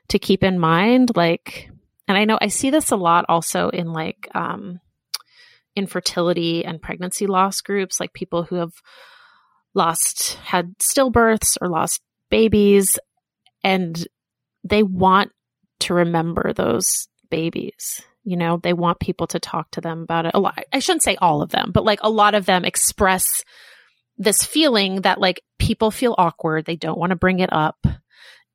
to 0.08 0.18
keep 0.18 0.44
in 0.44 0.58
mind 0.58 1.16
like 1.16 1.70
and 2.06 2.18
i 2.18 2.24
know 2.26 2.38
i 2.42 2.48
see 2.48 2.68
this 2.68 2.90
a 2.90 2.96
lot 2.96 3.24
also 3.30 3.70
in 3.70 3.92
like 3.94 4.28
um 4.34 4.80
infertility 5.74 6.62
and 6.64 6.82
pregnancy 6.82 7.26
loss 7.26 7.62
groups 7.62 7.98
like 7.98 8.12
people 8.12 8.42
who 8.44 8.56
have 8.56 8.72
lost 9.74 10.34
had 10.44 10.74
stillbirths 10.78 11.56
or 11.60 11.68
lost 11.68 12.00
babies 12.30 12.98
and 13.64 14.06
they 14.62 14.82
want 14.82 15.32
to 15.80 15.94
remember 15.94 16.52
those 16.52 17.08
babies. 17.30 18.00
You 18.24 18.36
know 18.36 18.58
they 18.60 18.72
want 18.72 18.98
people 18.98 19.28
to 19.28 19.38
talk 19.38 19.70
to 19.72 19.80
them 19.80 20.02
about 20.02 20.26
it. 20.26 20.32
A 20.34 20.40
lot 20.40 20.58
i 20.72 20.80
shouldn't 20.80 21.04
say 21.04 21.16
all 21.16 21.42
of 21.42 21.50
them 21.50 21.70
but 21.72 21.84
like 21.84 22.00
a 22.02 22.10
lot 22.10 22.34
of 22.34 22.44
them 22.46 22.64
express 22.64 23.44
this 24.18 24.42
feeling 24.42 25.02
that 25.02 25.20
like 25.20 25.42
people 25.58 25.90
feel 25.90 26.14
awkward. 26.16 26.64
They 26.64 26.76
don't 26.76 26.98
want 26.98 27.10
to 27.10 27.16
bring 27.16 27.38
it 27.40 27.52
up 27.52 27.86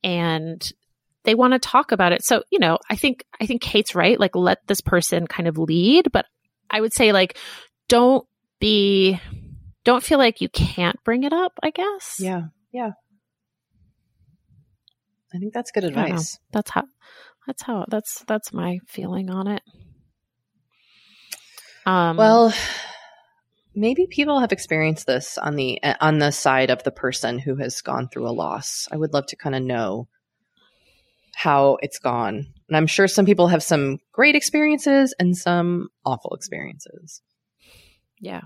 and 0.03 0.61
they 1.23 1.35
want 1.35 1.53
to 1.53 1.59
talk 1.59 1.91
about 1.91 2.11
it. 2.11 2.23
So 2.23 2.43
you 2.49 2.59
know 2.59 2.79
i 2.89 2.95
think 2.95 3.25
i 3.39 3.45
think 3.45 3.61
kate's 3.61 3.95
right. 3.95 4.19
Like 4.19 4.35
let 4.35 4.65
this 4.67 4.81
person 4.81 5.27
kind 5.27 5.47
of 5.47 5.57
lead 5.57 6.11
but 6.11 6.25
i 6.69 6.81
would 6.81 6.93
say 6.93 7.11
like 7.11 7.37
don't 7.87 8.25
be 8.59 9.19
don't 9.83 10.03
feel 10.03 10.17
like 10.17 10.41
you 10.41 10.49
can't 10.49 11.01
bring 11.03 11.23
it 11.23 11.33
up 11.33 11.53
i 11.63 11.69
guess. 11.69 12.17
Yeah. 12.19 12.43
Yeah. 12.71 12.91
I 15.33 15.37
think 15.37 15.53
that's 15.53 15.71
good 15.71 15.83
advice. 15.83 16.37
that's 16.51 16.69
how 16.71 16.83
that's 17.47 17.63
how 17.63 17.85
that's 17.89 18.23
that's 18.27 18.53
my 18.53 18.79
feeling 18.87 19.29
on 19.29 19.47
it 19.47 19.61
um 21.85 22.17
Well, 22.17 22.53
maybe 23.73 24.07
people 24.07 24.39
have 24.39 24.51
experienced 24.51 25.07
this 25.07 25.37
on 25.37 25.55
the 25.55 25.79
on 25.99 26.19
the 26.19 26.31
side 26.31 26.69
of 26.69 26.83
the 26.83 26.91
person 26.91 27.39
who 27.39 27.55
has 27.55 27.81
gone 27.81 28.07
through 28.07 28.27
a 28.27 28.31
loss. 28.31 28.87
I 28.91 28.97
would 28.97 29.13
love 29.13 29.27
to 29.27 29.35
kind 29.35 29.55
of 29.55 29.63
know 29.63 30.07
how 31.33 31.77
it's 31.81 31.99
gone. 31.99 32.53
And 32.67 32.77
I'm 32.77 32.87
sure 32.87 33.07
some 33.07 33.25
people 33.25 33.47
have 33.47 33.63
some 33.63 33.99
great 34.11 34.35
experiences 34.35 35.15
and 35.17 35.35
some 35.35 35.89
awful 36.05 36.35
experiences. 36.35 37.21
Yeah. 38.19 38.41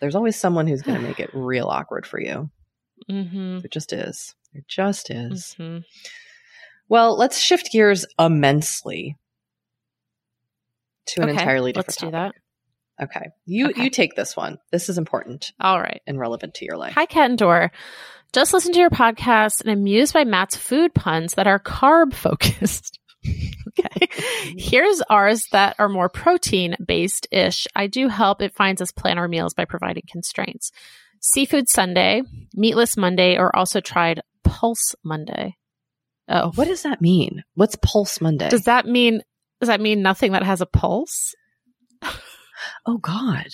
There's 0.00 0.14
always 0.14 0.36
someone 0.36 0.66
who's 0.66 0.82
going 0.82 0.98
to 1.00 1.06
make 1.06 1.20
it 1.20 1.30
real 1.34 1.66
awkward 1.66 2.06
for 2.06 2.20
you. 2.20 2.50
Mm-hmm. 3.10 3.58
It 3.64 3.70
just 3.70 3.92
is. 3.92 4.34
It 4.54 4.64
just 4.68 5.10
is. 5.10 5.54
Mm-hmm. 5.58 5.80
Well, 6.88 7.16
let's 7.16 7.38
shift 7.38 7.70
gears 7.72 8.06
immensely 8.18 9.16
to 11.06 11.22
an 11.22 11.30
Okay, 11.30 11.38
entirely 11.38 11.72
different 11.72 11.88
let's 11.88 11.96
do 11.96 12.10
that. 12.12 12.34
Okay. 13.00 13.28
You 13.46 13.68
Okay. 13.68 13.84
you 13.84 13.90
take 13.90 14.14
this 14.16 14.36
one. 14.36 14.58
This 14.72 14.88
is 14.88 14.98
important 14.98 15.52
All 15.60 15.78
right. 15.80 16.00
and 16.06 16.18
relevant 16.18 16.54
to 16.54 16.64
your 16.64 16.76
life. 16.76 16.94
Hi, 16.94 17.06
Cat 17.06 17.30
and 17.30 17.38
Door. 17.38 17.70
Just 18.32 18.52
listen 18.52 18.72
to 18.72 18.78
your 18.80 18.90
podcast 18.90 19.60
and 19.60 19.70
amused 19.70 20.12
by 20.12 20.24
Matt's 20.24 20.56
food 20.56 20.92
puns 20.94 21.34
that 21.34 21.46
are 21.46 21.58
carb 21.60 22.12
focused. 22.12 22.98
okay. 23.78 24.08
Here's 24.58 25.00
ours 25.08 25.46
that 25.52 25.76
are 25.78 25.88
more 25.88 26.08
protein 26.08 26.76
based 26.84 27.26
ish. 27.30 27.66
I 27.74 27.86
do 27.86 28.08
help 28.08 28.42
it 28.42 28.54
finds 28.54 28.82
us 28.82 28.90
plan 28.92 29.18
our 29.18 29.28
meals 29.28 29.54
by 29.54 29.64
providing 29.64 30.04
constraints. 30.10 30.72
Seafood 31.20 31.68
Sunday, 31.68 32.22
Meatless 32.54 32.96
Monday, 32.96 33.36
or 33.36 33.54
also 33.54 33.80
tried 33.80 34.20
Pulse 34.44 34.94
Monday. 35.04 35.56
Oh, 36.28 36.52
What 36.54 36.68
does 36.68 36.82
that 36.82 37.00
mean? 37.00 37.42
What's 37.54 37.76
Pulse 37.76 38.20
Monday? 38.20 38.48
does 38.50 38.64
that 38.64 38.86
mean? 38.86 39.22
Does 39.60 39.68
that 39.68 39.80
mean 39.80 40.02
nothing 40.02 40.32
that 40.32 40.42
has 40.44 40.60
a 40.60 40.66
pulse, 40.66 41.34
oh 42.86 42.98
God. 42.98 43.46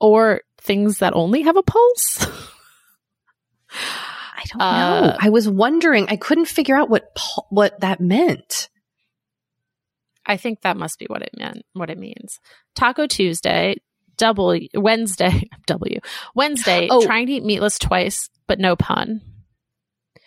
or 0.00 0.42
things 0.60 0.98
that 0.98 1.14
only 1.14 1.42
have 1.42 1.56
a 1.56 1.62
pulse? 1.62 2.26
I 3.70 4.42
don't 4.48 4.60
Uh, 4.60 5.00
know. 5.12 5.16
I 5.18 5.30
was 5.30 5.48
wondering. 5.48 6.06
I 6.08 6.16
couldn't 6.16 6.46
figure 6.46 6.76
out 6.76 6.90
what 6.90 7.14
pul- 7.14 7.46
what 7.50 7.80
that 7.80 8.00
meant. 8.00 8.68
I 10.26 10.36
think 10.36 10.60
that 10.62 10.76
must 10.76 10.98
be 10.98 11.06
what 11.06 11.22
it 11.22 11.30
meant. 11.38 11.62
What 11.72 11.90
it 11.90 11.98
means. 11.98 12.38
Taco 12.74 13.06
Tuesday, 13.06 13.76
double 14.16 14.58
Wednesday, 14.74 15.48
W 15.66 16.00
Wednesday. 16.34 16.88
Oh. 16.90 17.04
Trying 17.04 17.26
to 17.26 17.32
eat 17.34 17.44
meatless 17.44 17.78
twice, 17.78 18.28
but 18.46 18.58
no 18.58 18.76
pun. 18.76 19.20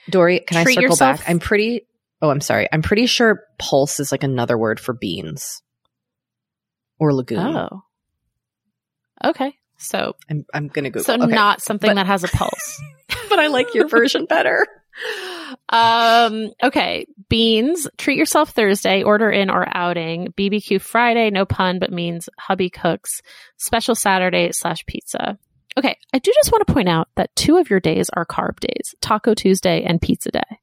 Doree, 0.10 0.40
can 0.42 0.58
I 0.58 0.64
Treat 0.64 0.76
circle 0.76 0.90
yourself- 0.92 1.20
back? 1.20 1.30
I'm 1.30 1.40
pretty. 1.40 1.88
Oh, 2.22 2.30
I'm 2.30 2.42
sorry. 2.42 2.68
I'm 2.72 2.82
pretty 2.82 3.06
sure 3.08 3.44
pulse 3.60 4.00
is 4.00 4.12
like 4.12 4.24
another 4.24 4.58
word 4.58 4.80
for 4.80 4.94
beans 4.94 5.62
or 7.00 7.14
legume. 7.14 7.40
Oh, 7.56 7.82
okay. 9.24 9.54
So, 9.78 10.16
I'm 10.30 10.46
I'm 10.54 10.68
gonna 10.70 10.90
go. 10.90 11.02
so 11.02 11.16
okay. 11.16 11.26
not 11.28 11.62
something 11.62 11.90
But- 11.90 11.96
that 11.96 12.08
has 12.08 12.24
a 12.24 12.28
pulse. 12.30 12.82
but 13.30 13.40
I 13.40 13.48
like 13.48 13.74
your 13.74 13.88
version 13.88 14.26
better. 14.26 14.66
um. 15.70 16.52
Okay. 16.64 17.06
Beans. 17.30 17.88
Treat 17.98 18.18
yourself 18.18 18.52
Thursday. 18.52 19.04
Order 19.04 19.30
in 19.30 19.50
or 19.50 19.66
outing. 19.76 20.34
BBQ 20.38 20.82
Friday. 20.82 21.30
No 21.30 21.46
pun, 21.46 21.80
but 21.80 21.92
means 21.92 22.30
hubby 22.40 22.70
cooks. 22.70 23.22
Special 23.58 23.96
Saturday 23.96 24.50
slash 24.52 24.86
pizza. 24.86 25.38
Okay. 25.78 25.98
I 26.14 26.20
do 26.20 26.32
just 26.36 26.52
want 26.52 26.66
to 26.68 26.74
point 26.74 26.90
out 26.90 27.10
that 27.16 27.36
two 27.36 27.58
of 27.58 27.70
your 27.70 27.80
days 27.80 28.10
are 28.14 28.26
carb 28.26 28.60
days: 28.60 28.96
Taco 29.02 29.34
Tuesday 29.34 29.84
and 29.84 30.02
Pizza 30.02 30.32
Day. 30.32 30.60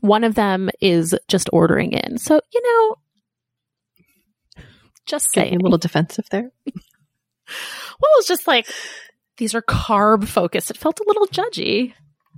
One 0.00 0.24
of 0.24 0.34
them 0.34 0.70
is 0.80 1.14
just 1.28 1.48
ordering 1.52 1.92
in. 1.92 2.18
So 2.18 2.40
you 2.52 2.62
know, 2.62 2.96
just 5.06 5.28
Getting 5.32 5.50
saying. 5.50 5.60
a 5.60 5.64
little 5.64 5.78
defensive 5.78 6.26
there. 6.30 6.50
Well, 8.00 8.10
it's 8.18 8.26
just 8.26 8.48
like 8.48 8.66
these 9.36 9.54
are 9.54 9.62
carb 9.62 10.26
focused. 10.26 10.70
It 10.70 10.76
felt 10.76 11.00
a 11.00 11.04
little 11.06 11.26
judgy, 11.26 11.94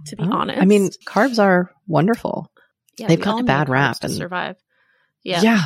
to 0.06 0.16
be 0.16 0.22
Oh, 0.24 0.32
honest. 0.32 0.60
I 0.60 0.64
mean, 0.64 0.90
carbs 1.06 1.42
are 1.42 1.70
wonderful. 1.86 2.50
yeah, 2.98 3.06
they've 3.08 3.20
gotten 3.20 3.40
a 3.44 3.46
bad 3.46 3.68
rap 3.68 3.98
to 4.00 4.06
and- 4.06 4.14
survive. 4.14 4.56
Yeah. 5.22 5.62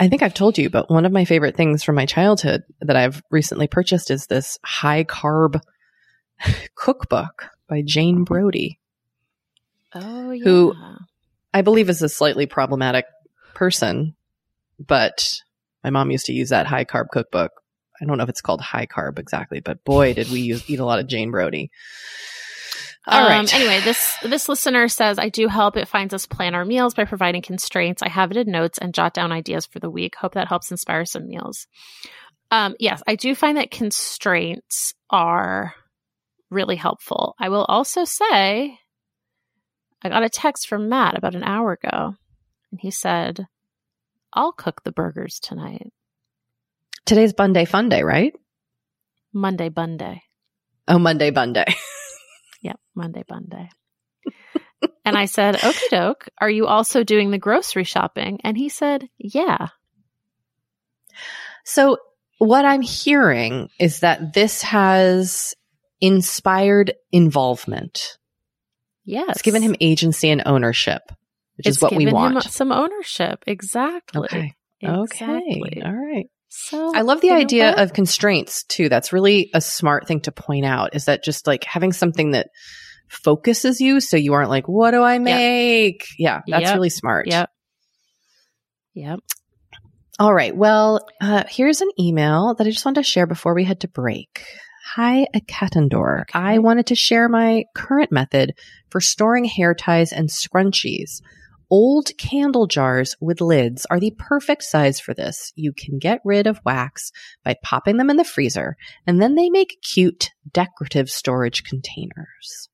I 0.00 0.08
think 0.08 0.22
I've 0.22 0.34
told 0.34 0.58
you, 0.58 0.68
but 0.70 0.90
one 0.90 1.04
of 1.06 1.12
my 1.12 1.24
favorite 1.24 1.54
things 1.56 1.84
from 1.84 1.94
my 1.94 2.06
childhood 2.06 2.62
that 2.80 2.96
I've 2.96 3.22
recently 3.30 3.68
purchased 3.68 4.10
is 4.10 4.26
this 4.26 4.58
high 4.64 5.04
carb 5.04 5.60
cookbook 6.74 7.46
by 7.68 7.82
Jane 7.86 8.24
Brody, 8.24 8.78
Oh, 9.94 10.30
yeah. 10.30 10.42
Who- 10.44 10.74
I 11.54 11.60
believe 11.62 11.90
is 11.90 12.00
a 12.02 12.08
slightly 12.08 12.46
problematic 12.46 13.04
person, 13.54 14.16
but 14.78 15.22
my 15.84 15.90
mom 15.90 16.10
used 16.10 16.26
to 16.26 16.32
use 16.32 16.48
that 16.48 16.66
high 16.66 16.86
carb 16.86 17.08
cookbook. 17.12 17.52
I 18.02 18.04
don't 18.04 18.18
know 18.18 18.24
if 18.24 18.28
it's 18.28 18.40
called 18.40 18.60
high 18.60 18.86
carb 18.86 19.18
exactly, 19.18 19.60
but 19.60 19.84
boy, 19.84 20.14
did 20.14 20.30
we 20.30 20.40
use, 20.40 20.68
eat 20.68 20.80
a 20.80 20.84
lot 20.84 20.98
of 20.98 21.06
Jane 21.06 21.30
Brody. 21.30 21.70
All 23.06 23.20
um, 23.20 23.28
right. 23.28 23.54
Anyway, 23.54 23.80
this 23.80 24.16
this 24.22 24.48
listener 24.48 24.88
says, 24.88 25.18
"I 25.18 25.28
do 25.28 25.48
help. 25.48 25.76
It 25.76 25.88
finds 25.88 26.14
us 26.14 26.26
plan 26.26 26.54
our 26.54 26.64
meals 26.64 26.94
by 26.94 27.04
providing 27.04 27.42
constraints. 27.42 28.02
I 28.02 28.08
have 28.08 28.30
it 28.30 28.36
in 28.36 28.50
notes 28.50 28.78
and 28.78 28.94
jot 28.94 29.12
down 29.12 29.32
ideas 29.32 29.66
for 29.66 29.80
the 29.80 29.90
week. 29.90 30.14
Hope 30.14 30.34
that 30.34 30.48
helps 30.48 30.70
inspire 30.70 31.04
some 31.04 31.26
meals." 31.26 31.66
Um, 32.50 32.76
yes, 32.78 33.02
I 33.06 33.16
do 33.16 33.34
find 33.34 33.56
that 33.56 33.70
constraints 33.70 34.94
are 35.10 35.74
really 36.50 36.76
helpful. 36.76 37.34
I 37.40 37.48
will 37.48 37.64
also 37.64 38.04
say, 38.04 38.78
I 40.02 40.08
got 40.08 40.22
a 40.22 40.28
text 40.28 40.68
from 40.68 40.88
Matt 40.88 41.16
about 41.16 41.34
an 41.34 41.44
hour 41.44 41.72
ago, 41.72 42.14
and 42.70 42.80
he 42.80 42.92
said, 42.92 43.46
"I'll 44.32 44.52
cook 44.52 44.82
the 44.84 44.92
burgers 44.92 45.40
tonight, 45.40 45.92
Today's 47.04 47.32
Bunday 47.32 47.64
Fun 47.64 47.88
Day, 47.88 48.02
right? 48.02 48.32
Monday 49.32 49.68
Bunday." 49.68 50.22
Oh, 50.88 50.98
Monday 50.98 51.30
Bunday. 51.30 51.66
Yep, 52.64 52.78
Monday 52.94 53.24
Bunday. 53.26 53.68
and 55.04 55.16
I 55.18 55.24
said, 55.24 55.56
"Okie 55.56 55.88
doke. 55.90 56.28
Are 56.40 56.48
you 56.50 56.66
also 56.68 57.02
doing 57.02 57.32
the 57.32 57.38
grocery 57.38 57.82
shopping?" 57.82 58.38
And 58.44 58.56
he 58.56 58.68
said, 58.68 59.08
"Yeah." 59.18 59.66
So, 61.64 61.96
what 62.38 62.64
I'm 62.64 62.82
hearing 62.82 63.68
is 63.80 64.00
that 64.00 64.32
this 64.32 64.62
has 64.62 65.54
inspired 66.00 66.94
involvement. 67.10 68.16
Yes. 69.04 69.26
It's 69.30 69.42
given 69.42 69.62
him 69.62 69.74
agency 69.80 70.30
and 70.30 70.42
ownership, 70.46 71.02
which 71.56 71.66
It's 71.66 71.78
is 71.78 71.82
what 71.82 71.92
we 71.92 72.04
given 72.04 72.14
him 72.16 72.34
want. 72.34 72.44
some 72.44 72.70
ownership. 72.70 73.42
Exactly. 73.46 74.22
Okay. 74.22 74.54
Exactly. 74.80 75.62
Okay. 75.78 75.82
All 75.84 75.92
right. 75.92 76.26
So 76.54 76.92
I 76.94 77.00
love 77.00 77.22
the 77.22 77.30
idea 77.30 77.72
of 77.74 77.94
constraints 77.94 78.64
too. 78.64 78.90
That's 78.90 79.10
really 79.10 79.48
a 79.54 79.60
smart 79.62 80.06
thing 80.06 80.20
to 80.20 80.32
point 80.32 80.66
out 80.66 80.94
is 80.94 81.06
that 81.06 81.24
just 81.24 81.46
like 81.46 81.64
having 81.64 81.92
something 81.94 82.32
that 82.32 82.48
focuses 83.08 83.80
you 83.80 84.00
so 84.00 84.18
you 84.18 84.34
aren't 84.34 84.50
like, 84.50 84.68
what 84.68 84.90
do 84.90 85.02
I 85.02 85.18
make? 85.18 86.06
Yeah, 86.18 86.42
that's 86.46 86.64
Yep. 86.64 86.74
really 86.74 86.90
smart. 86.90 87.26
Yep. 87.26 87.48
Yep. 88.92 89.20
All 90.18 90.34
right. 90.34 90.54
Well, 90.54 91.00
uh, 91.22 91.44
here's 91.48 91.80
an 91.80 91.90
email 91.98 92.54
that 92.54 92.66
I 92.66 92.70
just 92.70 92.84
wanted 92.84 93.00
to 93.00 93.08
share 93.08 93.26
before 93.26 93.54
we 93.54 93.64
head 93.64 93.80
to 93.80 93.88
break. 93.88 94.44
Hi, 94.94 95.26
Akatandor. 95.34 96.22
Okay. 96.22 96.38
I 96.38 96.58
wanted 96.58 96.88
to 96.88 96.94
share 96.94 97.30
my 97.30 97.64
current 97.74 98.12
method 98.12 98.52
for 98.90 99.00
storing 99.00 99.46
hair 99.46 99.74
ties 99.74 100.12
and 100.12 100.28
scrunchies. 100.28 101.22
Old 101.72 102.10
candle 102.18 102.66
jars 102.66 103.16
with 103.18 103.40
lids 103.40 103.86
are 103.88 103.98
the 103.98 104.14
perfect 104.18 104.62
size 104.62 105.00
for 105.00 105.14
this. 105.14 105.54
You 105.56 105.72
can 105.72 105.98
get 105.98 106.20
rid 106.22 106.46
of 106.46 106.60
wax 106.66 107.10
by 107.42 107.56
popping 107.62 107.96
them 107.96 108.10
in 108.10 108.18
the 108.18 108.24
freezer, 108.24 108.76
and 109.06 109.22
then 109.22 109.36
they 109.36 109.48
make 109.48 109.78
cute, 109.80 110.28
decorative 110.52 111.08
storage 111.08 111.64
containers. 111.64 112.68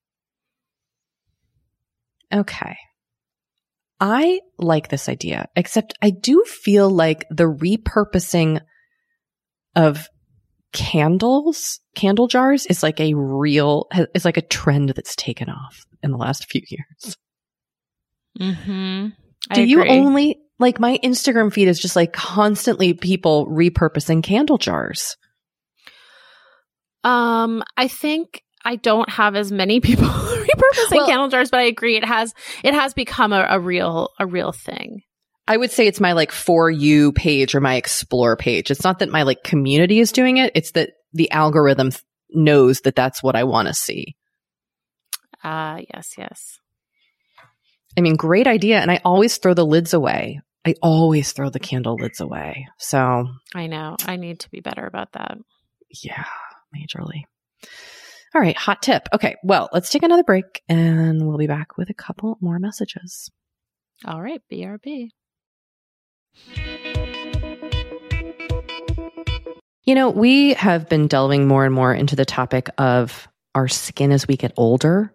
Okay. 2.35 2.77
I 4.01 4.41
like 4.59 4.89
this 4.89 5.09
idea, 5.09 5.47
except 5.55 5.95
I 6.03 6.11
do 6.11 6.43
feel 6.43 6.91
like 6.91 7.25
the 7.31 7.45
repurposing 7.45 8.61
of 9.77 10.09
candles, 10.73 11.79
candle 11.95 12.27
jars 12.27 12.67
is 12.67 12.83
like 12.83 12.99
a 12.99 13.15
real, 13.15 13.87
is 14.13 14.25
like 14.25 14.39
a 14.39 14.43
trend 14.43 14.89
that's 14.89 15.15
taken 15.15 15.49
off 15.49 15.87
in 16.03 16.11
the 16.11 16.19
last 16.19 16.51
few 16.51 16.63
years. 16.69 17.17
Mm-hmm. 18.39 19.09
Do 19.55 19.65
you 19.65 19.85
only, 19.87 20.39
like 20.59 20.79
my 20.79 20.99
Instagram 21.03 21.53
feed 21.53 21.69
is 21.69 21.79
just 21.79 21.97
like 21.97 22.13
constantly 22.13 22.95
people 22.95 23.47
repurposing 23.47 24.23
candle 24.23 24.59
jars. 24.59 25.17
Um, 27.05 27.63
I 27.77 27.89
think 27.89 28.43
I 28.65 28.77
don't 28.77 29.09
have 29.09 29.37
as 29.37 29.51
many 29.53 29.81
people 29.81 30.07
repurposing 30.09 30.91
Well- 30.93 31.07
candle 31.07 31.29
jars, 31.29 31.51
but 31.51 31.61
I 31.61 31.65
agree 31.65 31.97
it 31.97 32.05
has 32.05 32.35
it 32.63 32.75
has 32.75 32.95
become 32.95 33.33
a, 33.33 33.47
a 33.49 33.61
real 33.61 34.11
a 34.19 34.27
real 34.27 34.53
thing. 34.53 35.03
I 35.47 35.57
would 35.57 35.71
say 35.71 35.87
it's 35.87 36.01
my 36.01 36.13
like 36.13 36.31
for 36.31 36.71
you 36.71 37.13
page 37.13 37.55
or 37.55 37.61
my 37.61 37.77
explore 37.77 38.37
page. 38.37 38.71
It's 38.71 38.85
not 38.85 38.99
that 38.99 39.09
my 39.09 39.23
like 39.23 39.43
community 39.43 39.99
is 39.99 40.13
doing 40.13 40.37
it. 40.37 40.53
It's 40.55 40.73
that 40.73 40.91
the 41.15 41.31
algorithm 41.31 41.91
th- 41.91 42.03
knows 42.31 42.83
that 42.83 42.95
that's 42.95 43.23
what 43.23 43.35
I 43.35 43.45
want 43.45 43.69
to 43.69 43.73
see. 43.75 44.15
Ah, 45.43 45.79
yes, 45.95 46.17
yes. 46.19 46.58
I 47.99 48.01
mean, 48.01 48.17
great 48.17 48.47
idea. 48.47 48.79
And 48.79 48.91
I 48.91 49.01
always 49.05 49.37
throw 49.37 49.53
the 49.53 49.67
lids 49.67 49.93
away 49.93 50.41
I 50.69 50.75
always 50.83 51.33
throw 51.33 51.49
the 51.49 51.59
candle 51.59 51.97
lids 51.99 52.21
away. 52.21 52.69
So 52.79 53.27
I 53.55 53.69
know. 53.69 53.97
I 54.05 54.17
need 54.17 54.41
to 54.41 54.51
be 54.51 54.61
better 54.61 54.85
about 54.85 55.13
that. 55.13 55.39
yeah, 56.03 56.27
majorly. 56.77 57.23
All 58.35 58.43
right, 58.43 58.57
hot 58.57 58.83
tip. 58.83 59.09
Okay, 59.15 59.37
well, 59.43 59.71
let's 59.73 59.89
take 59.89 60.03
another 60.03 60.25
break 60.25 60.63
and 60.69 61.27
we'll 61.27 61.39
be 61.39 61.47
back 61.47 61.79
with 61.79 61.89
a 61.89 61.95
couple 61.95 62.37
more 62.43 62.59
messages. 62.59 63.31
All 64.05 64.21
right, 64.21 64.43
BRB. 64.53 65.09
You 69.85 69.95
know, 69.95 70.11
we 70.11 70.53
have 70.53 70.91
been 70.91 71.07
delving 71.07 71.49
more 71.49 71.65
and 71.65 71.75
more 71.75 71.95
into 71.95 72.15
the 72.15 72.27
topic 72.27 72.69
of 72.77 73.27
our 73.55 73.69
skin 73.69 74.13
as 74.13 74.29
we 74.29 74.37
get 74.37 74.53
older 74.59 75.15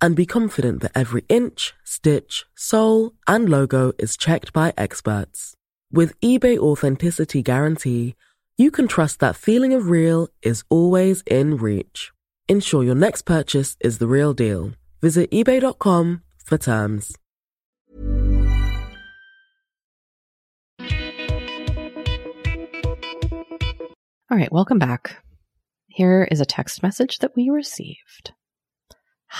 and 0.00 0.14
be 0.16 0.26
confident 0.26 0.82
that 0.82 0.92
every 0.94 1.24
inch, 1.28 1.74
stitch, 1.84 2.44
sole, 2.54 3.12
and 3.26 3.48
logo 3.48 3.92
is 3.98 4.16
checked 4.16 4.52
by 4.52 4.72
experts. 4.76 5.54
With 5.92 6.18
eBay 6.20 6.58
Authenticity 6.58 7.42
Guarantee, 7.42 8.14
you 8.58 8.70
can 8.70 8.88
trust 8.88 9.20
that 9.20 9.36
feeling 9.36 9.72
of 9.74 9.88
real 9.88 10.28
is 10.42 10.64
always 10.68 11.22
in 11.26 11.56
reach. 11.56 12.12
Ensure 12.48 12.84
your 12.84 12.94
next 12.94 13.22
purchase 13.22 13.76
is 13.80 13.98
the 13.98 14.06
real 14.06 14.32
deal. 14.32 14.72
Visit 15.00 15.30
eBay.com 15.30 16.22
for 16.44 16.58
terms. 16.58 17.16
All 24.28 24.36
right, 24.36 24.50
welcome 24.52 24.78
back. 24.78 25.22
Here 25.86 26.26
is 26.30 26.40
a 26.40 26.44
text 26.44 26.82
message 26.82 27.20
that 27.20 27.36
we 27.36 27.48
received. 27.48 28.32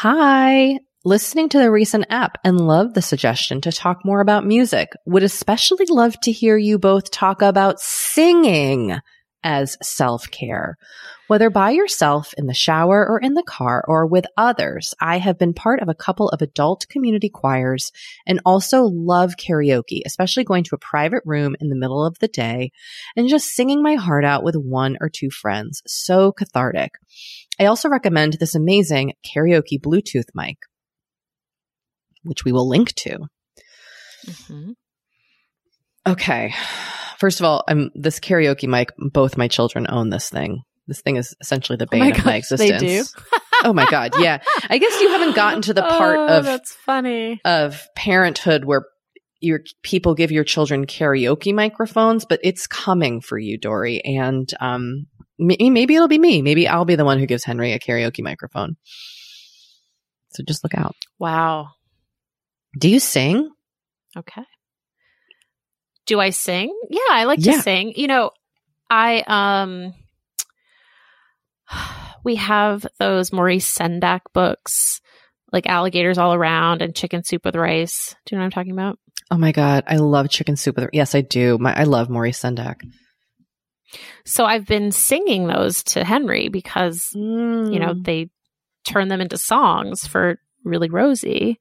Hi, 0.00 0.78
listening 1.06 1.48
to 1.48 1.58
the 1.58 1.70
recent 1.70 2.04
app 2.10 2.36
and 2.44 2.60
love 2.60 2.92
the 2.92 3.00
suggestion 3.00 3.62
to 3.62 3.72
talk 3.72 4.04
more 4.04 4.20
about 4.20 4.44
music. 4.44 4.90
Would 5.06 5.22
especially 5.22 5.86
love 5.88 6.20
to 6.20 6.32
hear 6.32 6.58
you 6.58 6.78
both 6.78 7.10
talk 7.10 7.40
about 7.40 7.80
singing 7.80 8.98
as 9.42 9.78
self 9.80 10.30
care. 10.30 10.76
Whether 11.28 11.48
by 11.48 11.70
yourself 11.70 12.34
in 12.36 12.46
the 12.46 12.52
shower 12.52 13.08
or 13.08 13.18
in 13.20 13.32
the 13.32 13.42
car 13.42 13.82
or 13.88 14.06
with 14.06 14.26
others, 14.36 14.92
I 15.00 15.16
have 15.16 15.38
been 15.38 15.54
part 15.54 15.80
of 15.80 15.88
a 15.88 15.94
couple 15.94 16.28
of 16.28 16.42
adult 16.42 16.86
community 16.90 17.30
choirs 17.30 17.90
and 18.26 18.40
also 18.44 18.82
love 18.82 19.36
karaoke, 19.36 20.02
especially 20.04 20.44
going 20.44 20.64
to 20.64 20.74
a 20.74 20.78
private 20.78 21.22
room 21.24 21.56
in 21.58 21.70
the 21.70 21.76
middle 21.76 22.04
of 22.04 22.18
the 22.18 22.28
day 22.28 22.70
and 23.16 23.30
just 23.30 23.54
singing 23.54 23.82
my 23.82 23.94
heart 23.94 24.26
out 24.26 24.44
with 24.44 24.56
one 24.56 24.98
or 25.00 25.08
two 25.08 25.30
friends. 25.30 25.82
So 25.86 26.32
cathartic. 26.32 26.92
I 27.58 27.66
also 27.66 27.88
recommend 27.88 28.34
this 28.34 28.54
amazing 28.54 29.14
karaoke 29.24 29.80
Bluetooth 29.80 30.28
mic, 30.34 30.56
which 32.22 32.44
we 32.44 32.52
will 32.52 32.68
link 32.68 32.92
to. 32.96 33.18
Mhm. 34.26 34.74
Okay. 36.06 36.52
First 37.18 37.40
of 37.40 37.46
all, 37.46 37.64
I'm 37.68 37.90
this 37.94 38.20
karaoke 38.20 38.68
mic, 38.68 38.90
both 38.98 39.36
my 39.36 39.48
children 39.48 39.86
own 39.88 40.10
this 40.10 40.28
thing. 40.28 40.62
This 40.86 41.00
thing 41.00 41.16
is 41.16 41.34
essentially 41.40 41.76
the 41.76 41.86
Oh 41.86 41.88
bane 41.90 42.00
my 42.00 42.06
of 42.10 42.16
my 42.24 42.40
gosh, 42.40 42.48
they 42.58 42.68
existence. 42.68 43.14
oh 43.64 43.72
my 43.72 43.86
god, 43.90 44.12
yeah. 44.18 44.38
I 44.68 44.78
guess 44.78 45.00
you 45.00 45.08
haven't 45.08 45.34
gotten 45.34 45.62
to 45.62 45.74
the 45.74 45.82
part 45.98 46.18
Oh, 46.18 46.38
of 46.38 46.44
that's 46.44 46.72
funny. 46.72 47.40
of 47.44 47.88
parenthood 47.96 48.64
where 48.64 48.84
your 49.40 49.60
people 49.82 50.14
give 50.14 50.30
your 50.30 50.44
children 50.44 50.86
karaoke 50.86 51.52
microphones, 51.54 52.24
but 52.24 52.38
it's 52.44 52.66
coming 52.66 53.20
for 53.20 53.38
you, 53.38 53.58
Doree. 53.58 54.00
And 54.04 54.48
um, 54.60 55.06
maybe 55.38 55.94
it'll 55.94 56.08
be 56.08 56.18
me. 56.18 56.42
Maybe 56.42 56.66
I'll 56.68 56.84
be 56.84 56.96
the 56.96 57.04
one 57.04 57.18
who 57.18 57.26
gives 57.26 57.44
Henry 57.44 57.72
a 57.72 57.78
karaoke 57.78 58.22
microphone. 58.22 58.76
So 60.32 60.42
just 60.46 60.64
look 60.64 60.74
out. 60.74 60.94
Wow. 61.18 61.68
Do 62.78 62.88
you 62.90 63.00
sing? 63.00 63.50
Okay. 64.16 64.42
Do 66.06 66.20
I 66.20 66.30
sing? 66.30 66.74
Yeah, 66.90 67.00
I 67.10 67.24
like 67.24 67.38
Yeah. 67.44 67.52
to 67.56 67.62
sing. 67.62 67.92
You 67.96 68.06
know, 68.06 68.30
I 68.90 69.24
um 69.26 69.94
we 72.24 72.36
have 72.36 72.86
those 72.98 73.32
Maurice 73.32 73.72
Sendak 73.76 74.20
books, 74.32 75.00
like 75.52 75.66
alligators 75.66 76.18
all 76.18 76.34
around 76.34 76.82
and 76.82 76.94
chicken 76.94 77.24
soup 77.24 77.44
with 77.44 77.56
rice. 77.56 78.14
Do 78.24 78.34
you 78.34 78.38
know 78.38 78.42
what 78.42 78.46
I'm 78.46 78.50
talking 78.52 78.72
about? 78.72 78.98
Oh 79.30 79.38
my 79.38 79.52
god, 79.52 79.84
I 79.88 79.96
love 79.96 80.28
chicken 80.28 80.56
soup 80.56 80.76
with. 80.76 80.84
Rice. 80.84 80.90
Yes, 80.92 81.14
I 81.14 81.20
do. 81.22 81.58
My 81.58 81.74
I 81.76 81.84
love 81.84 82.08
Maurice 82.10 82.40
Sendak. 82.40 82.76
So 84.24 84.44
I've 84.44 84.66
been 84.66 84.90
singing 84.92 85.46
those 85.46 85.82
to 85.84 86.04
Henry 86.04 86.48
because 86.48 87.08
Mm. 87.14 87.72
you 87.72 87.78
know 87.80 87.94
they 87.94 88.30
turn 88.84 89.08
them 89.08 89.20
into 89.20 89.38
songs 89.38 90.06
for 90.06 90.38
really 90.64 90.88
Rosie, 90.90 91.58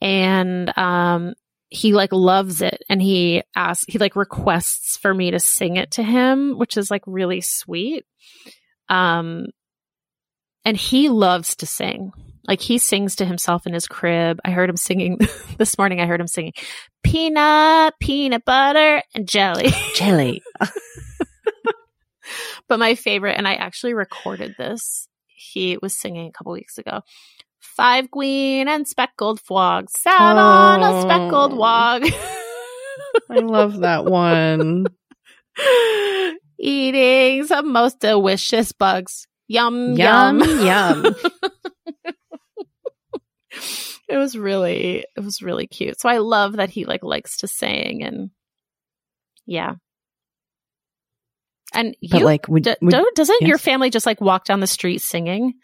and 0.00 0.76
um, 0.78 1.34
he 1.68 1.92
like 1.92 2.12
loves 2.12 2.62
it, 2.62 2.82
and 2.88 3.00
he 3.02 3.42
asks, 3.54 3.84
he 3.88 3.98
like 3.98 4.16
requests 4.16 4.96
for 4.96 5.12
me 5.14 5.30
to 5.32 5.40
sing 5.40 5.76
it 5.76 5.92
to 5.92 6.02
him, 6.02 6.58
which 6.58 6.76
is 6.76 6.90
like 6.90 7.02
really 7.06 7.40
sweet. 7.40 8.04
Um, 8.88 9.46
and 10.64 10.76
he 10.76 11.08
loves 11.08 11.56
to 11.56 11.66
sing. 11.66 12.12
Like 12.48 12.60
he 12.60 12.78
sings 12.78 13.16
to 13.16 13.24
himself 13.24 13.66
in 13.66 13.72
his 13.74 13.88
crib. 13.88 14.38
I 14.44 14.50
heard 14.52 14.70
him 14.70 14.76
singing 14.76 15.18
this 15.58 15.76
morning. 15.78 16.00
I 16.00 16.06
heard 16.06 16.20
him 16.20 16.28
singing 16.28 16.52
peanut, 17.02 17.94
peanut 18.00 18.44
butter, 18.44 19.02
and 19.14 19.28
jelly. 19.28 19.70
jelly. 19.96 20.42
but 22.68 22.78
my 22.78 22.94
favorite, 22.94 23.36
and 23.36 23.46
I 23.48 23.54
actually 23.54 23.94
recorded 23.94 24.54
this. 24.58 25.08
He 25.26 25.78
was 25.80 25.98
singing 25.98 26.28
a 26.28 26.32
couple 26.32 26.52
weeks 26.52 26.78
ago. 26.78 27.00
Five 27.60 28.10
queen 28.10 28.68
and 28.68 28.86
speckled 28.88 29.40
frog 29.40 29.88
sat 29.90 30.36
on 30.36 30.82
a 30.82 31.02
speckled 31.02 31.52
Oh. 31.52 31.56
wog. 31.56 32.04
I 33.30 33.38
love 33.40 33.80
that 33.80 34.04
one. 34.04 34.86
Eating 36.58 37.44
some 37.46 37.72
most 37.72 38.00
delicious 38.00 38.72
bugs. 38.72 39.26
Yum, 39.48 39.94
Yum, 39.94 40.40
yum, 40.40 40.66
yum. 40.66 41.14
it 44.08 44.16
was 44.16 44.36
really, 44.36 45.04
it 45.16 45.20
was 45.20 45.42
really 45.42 45.66
cute. 45.66 46.00
So 46.00 46.08
I 46.08 46.18
love 46.18 46.54
that 46.56 46.70
he 46.70 46.84
like 46.84 47.02
likes 47.04 47.38
to 47.38 47.48
sing 47.48 48.02
and 48.02 48.30
yeah. 49.46 49.74
And 51.76 51.96
But 52.10 52.20
you, 52.20 52.24
like, 52.24 52.48
would, 52.48 52.64
d- 52.64 52.74
don't- 52.86 53.16
doesn't 53.16 53.42
your 53.42 53.58
family 53.58 53.90
just 53.90 54.06
like 54.06 54.20
walk 54.20 54.44
down 54.44 54.60
the 54.60 54.66
street 54.66 55.02
singing? 55.02 55.54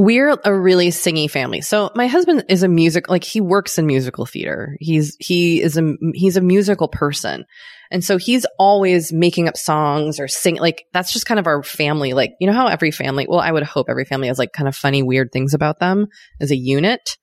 we're 0.00 0.38
a 0.44 0.54
really 0.54 0.88
singy 0.90 1.28
family. 1.28 1.60
So 1.60 1.90
my 1.96 2.06
husband 2.06 2.44
is 2.48 2.62
a 2.62 2.68
music, 2.68 3.10
like 3.10 3.24
he 3.24 3.40
works 3.40 3.78
in 3.78 3.86
musical 3.86 4.26
theater. 4.26 4.76
He's, 4.78 5.16
he 5.18 5.60
is 5.60 5.76
a, 5.76 5.94
he's 6.14 6.36
a 6.36 6.40
musical 6.40 6.86
person. 6.86 7.44
And 7.90 8.04
so 8.04 8.16
he's 8.16 8.46
always 8.60 9.12
making 9.12 9.48
up 9.48 9.56
songs 9.56 10.20
or 10.20 10.28
sing, 10.28 10.56
like 10.56 10.84
that's 10.92 11.12
just 11.12 11.26
kind 11.26 11.40
of 11.40 11.48
our 11.48 11.64
family. 11.64 12.12
Like, 12.12 12.34
you 12.38 12.46
know 12.46 12.52
how 12.52 12.68
every 12.68 12.92
family, 12.92 13.26
well, 13.28 13.40
I 13.40 13.50
would 13.50 13.64
hope 13.64 13.86
every 13.88 14.04
family 14.04 14.28
has 14.28 14.38
like 14.38 14.52
kind 14.52 14.68
of 14.68 14.76
funny, 14.76 15.02
weird 15.02 15.30
things 15.32 15.52
about 15.52 15.80
them 15.80 16.06
as 16.40 16.52
a 16.52 16.56
unit. 16.56 17.16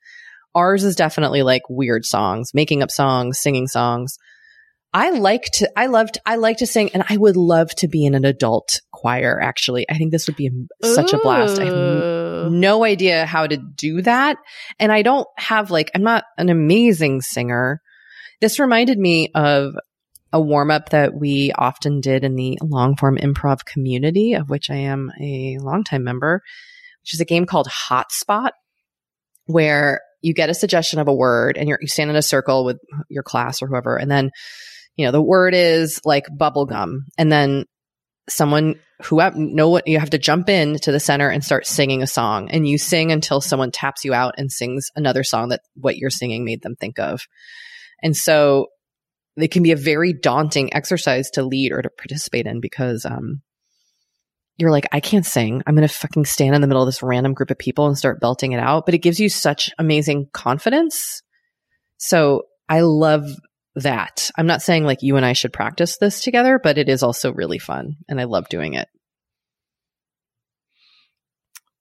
Ours 0.53 0.83
is 0.83 0.97
definitely 0.97 1.43
like 1.43 1.63
weird 1.69 2.03
songs, 2.03 2.51
making 2.53 2.83
up 2.83 2.91
songs, 2.91 3.39
singing 3.39 3.67
songs. 3.67 4.17
I 4.96 5.10
like 5.10 5.43
to, 5.56 5.70
I 5.76 5.88
loved, 5.88 6.20
I 6.26 6.38
like 6.38 6.60
to 6.60 6.66
sing 6.66 6.91
and 6.93 7.04
I 7.10 7.18
would 7.18 7.36
love 7.36 7.70
to 7.80 7.89
be 7.89 8.06
in 8.06 8.16
an 8.16 8.24
adult 8.24 8.80
choir. 8.93 9.41
Actually, 9.41 9.86
I 9.89 9.98
think 9.98 10.14
this 10.14 10.26
would 10.28 10.38
be 10.38 10.50
such 10.82 11.12
a 11.12 11.18
blast. 11.18 11.60
I 11.60 11.66
have 11.66 12.50
no 12.50 12.86
idea 12.86 13.26
how 13.26 13.46
to 13.46 13.58
do 13.58 14.02
that. 14.04 14.38
And 14.80 14.93
I 14.93 15.02
don't 15.02 15.28
have 15.36 15.70
like, 15.70 15.91
I'm 15.93 16.04
not 16.04 16.24
an 16.38 16.48
amazing 16.48 17.20
singer. 17.20 17.82
This 18.39 18.58
reminded 18.58 18.98
me 18.98 19.32
of 19.36 19.74
a 20.32 20.39
warm 20.39 20.72
up 20.72 20.91
that 20.91 21.14
we 21.14 21.52
often 21.52 22.00
did 22.00 22.24
in 22.24 22.36
the 22.36 22.58
long 22.64 22.96
form 22.96 23.18
improv 23.18 23.66
community, 23.66 24.36
of 24.36 24.50
which 24.50 24.70
I 24.70 24.78
am 24.78 25.12
a 25.20 25.58
longtime 25.60 26.06
member, 26.06 26.41
which 27.02 27.14
is 27.14 27.20
a 27.20 27.26
game 27.26 27.46
called 27.46 27.68
Hotspot, 27.68 28.52
where 29.46 30.00
you 30.22 30.34
get 30.34 30.50
a 30.50 30.54
suggestion 30.54 31.00
of 31.00 31.10
a 31.10 31.14
word 31.14 31.58
and 31.58 31.68
you're, 31.68 31.80
you 31.82 31.88
stand 31.89 32.10
in 32.10 32.16
a 32.16 32.22
circle 32.22 32.64
with 32.64 32.78
your 33.10 33.24
class 33.24 33.62
or 33.62 33.68
whoever. 33.68 33.98
And 33.98 34.10
then, 34.10 34.32
you 34.96 35.06
know, 35.06 35.12
the 35.12 35.22
word 35.22 35.54
is 35.54 36.00
like 36.06 36.26
bubblegum. 36.28 37.00
And 37.18 37.32
then 37.32 37.66
someone 38.30 38.76
who 39.04 39.22
know 39.36 39.70
what 39.70 39.88
you 39.88 40.00
have 40.00 40.12
to 40.12 40.18
jump 40.18 40.50
in 40.50 40.78
to 40.80 40.91
the 40.91 41.00
center 41.00 41.30
and 41.30 41.43
start 41.43 41.68
singing 41.68 42.02
a 42.02 42.08
song 42.08 42.50
and 42.50 42.68
you 42.68 42.78
sing 42.78 43.12
until 43.12 43.41
someone 43.41 43.72
taps 43.72 44.06
you 44.06 44.14
out 44.14 44.36
and 44.38 44.52
sings 44.52 44.89
another 44.96 45.24
song 45.24 45.50
that 45.50 45.62
what 45.76 45.98
you're 45.98 46.10
singing 46.10 46.46
made 46.46 46.62
them 46.62 46.76
think 46.76 46.98
of. 46.98 47.22
And 48.02 48.16
so 48.16 48.68
it 49.38 49.52
can 49.52 49.64
be 49.64 49.74
a 49.74 49.78
very 49.78 50.14
daunting 50.14 50.74
exercise 50.74 51.30
to 51.32 51.43
lead 51.43 51.74
or 51.74 51.82
to 51.82 51.89
participate 51.89 52.48
in 52.48 52.62
because 52.62 53.06
um 53.06 53.41
you're 54.58 54.72
like, 54.72 54.88
I 54.93 55.02
can't 55.02 55.26
sing. 55.26 55.62
I'm 55.68 55.76
going 55.76 55.86
to 55.86 55.93
fucking 55.93 56.24
stand 56.24 56.56
in 56.56 56.62
the 56.62 56.68
middle 56.68 56.82
of 56.82 56.88
this 56.88 57.04
random 57.04 57.34
group 57.34 57.52
of 57.52 57.58
people 57.58 57.88
and 57.88 57.98
start 57.98 58.22
belting 58.22 58.54
it 58.54 58.60
out. 58.60 58.86
But 58.86 58.96
it 58.96 59.00
gives 59.00 59.20
you 59.20 59.28
such 59.28 59.70
amazing 59.78 60.30
confidence. 60.32 61.22
So 61.98 62.43
I 62.70 62.80
love 62.80 63.26
that. 63.76 64.30
I'm 64.38 64.47
not 64.47 64.61
saying 64.61 64.84
like 64.84 65.01
you 65.01 65.17
and 65.17 65.26
I 65.26 65.34
should 65.34 65.53
practice 65.53 65.97
this 65.97 66.21
together, 66.21 66.59
but 66.61 66.78
it 66.78 66.89
is 66.89 67.03
also 67.03 67.34
really 67.34 67.59
fun 67.59 67.97
and 68.07 68.19
I 68.19 68.26
love 68.26 68.49
doing 68.49 68.73
it. 68.73 68.88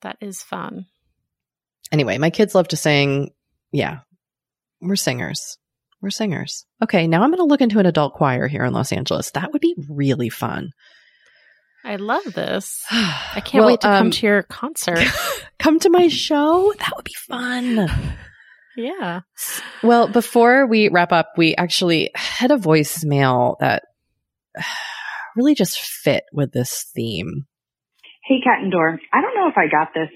That 0.02 0.18
is 0.20 0.42
fun. 0.42 0.86
Anyway, 1.90 2.18
my 2.18 2.30
kids 2.30 2.54
love 2.54 2.68
to 2.68 2.76
sing. 2.76 3.30
Yeah, 3.72 4.00
we're 4.80 4.96
singers. 4.96 5.58
We're 6.02 6.10
singers. 6.10 6.66
Okay, 6.82 7.06
now 7.06 7.22
I'm 7.22 7.30
going 7.30 7.38
to 7.38 7.44
look 7.44 7.62
into 7.62 7.78
an 7.78 7.86
adult 7.86 8.14
choir 8.14 8.46
here 8.46 8.64
in 8.64 8.74
Los 8.74 8.92
Angeles. 8.92 9.30
That 9.30 9.52
would 9.52 9.62
be 9.62 9.74
really 9.88 10.28
fun. 10.28 10.72
I 11.82 11.96
love 11.96 12.24
this. 12.24 12.82
I 12.90 13.42
can't 13.44 13.64
wait 13.64 13.80
to 13.82 13.86
come 13.86 14.10
to 14.10 14.26
your 14.26 14.42
concert. 14.42 14.98
um, 14.98 15.06
come 15.58 15.78
to 15.80 15.90
my 15.90 16.08
show. 16.08 16.72
That 16.78 16.92
would 16.96 17.04
be 17.04 17.14
fun. 17.26 17.90
yeah. 18.76 19.20
Well, 19.82 20.08
before 20.08 20.66
we 20.66 20.88
wrap 20.88 21.12
up, 21.12 21.32
we 21.36 21.54
actually 21.54 22.10
had 22.14 22.50
a 22.50 22.56
voicemail 22.56 23.56
that 23.60 23.84
really 25.36 25.54
just 25.54 25.78
fit 25.78 26.24
with 26.32 26.52
this 26.52 26.86
theme. 26.94 27.46
Hey, 28.24 28.40
Cat 28.42 28.62
and 28.62 28.72
Door. 28.72 29.00
I 29.12 29.20
don't 29.20 29.34
know 29.34 29.48
if 29.48 29.58
I 29.58 29.66
got 29.70 29.92
this 29.94 30.08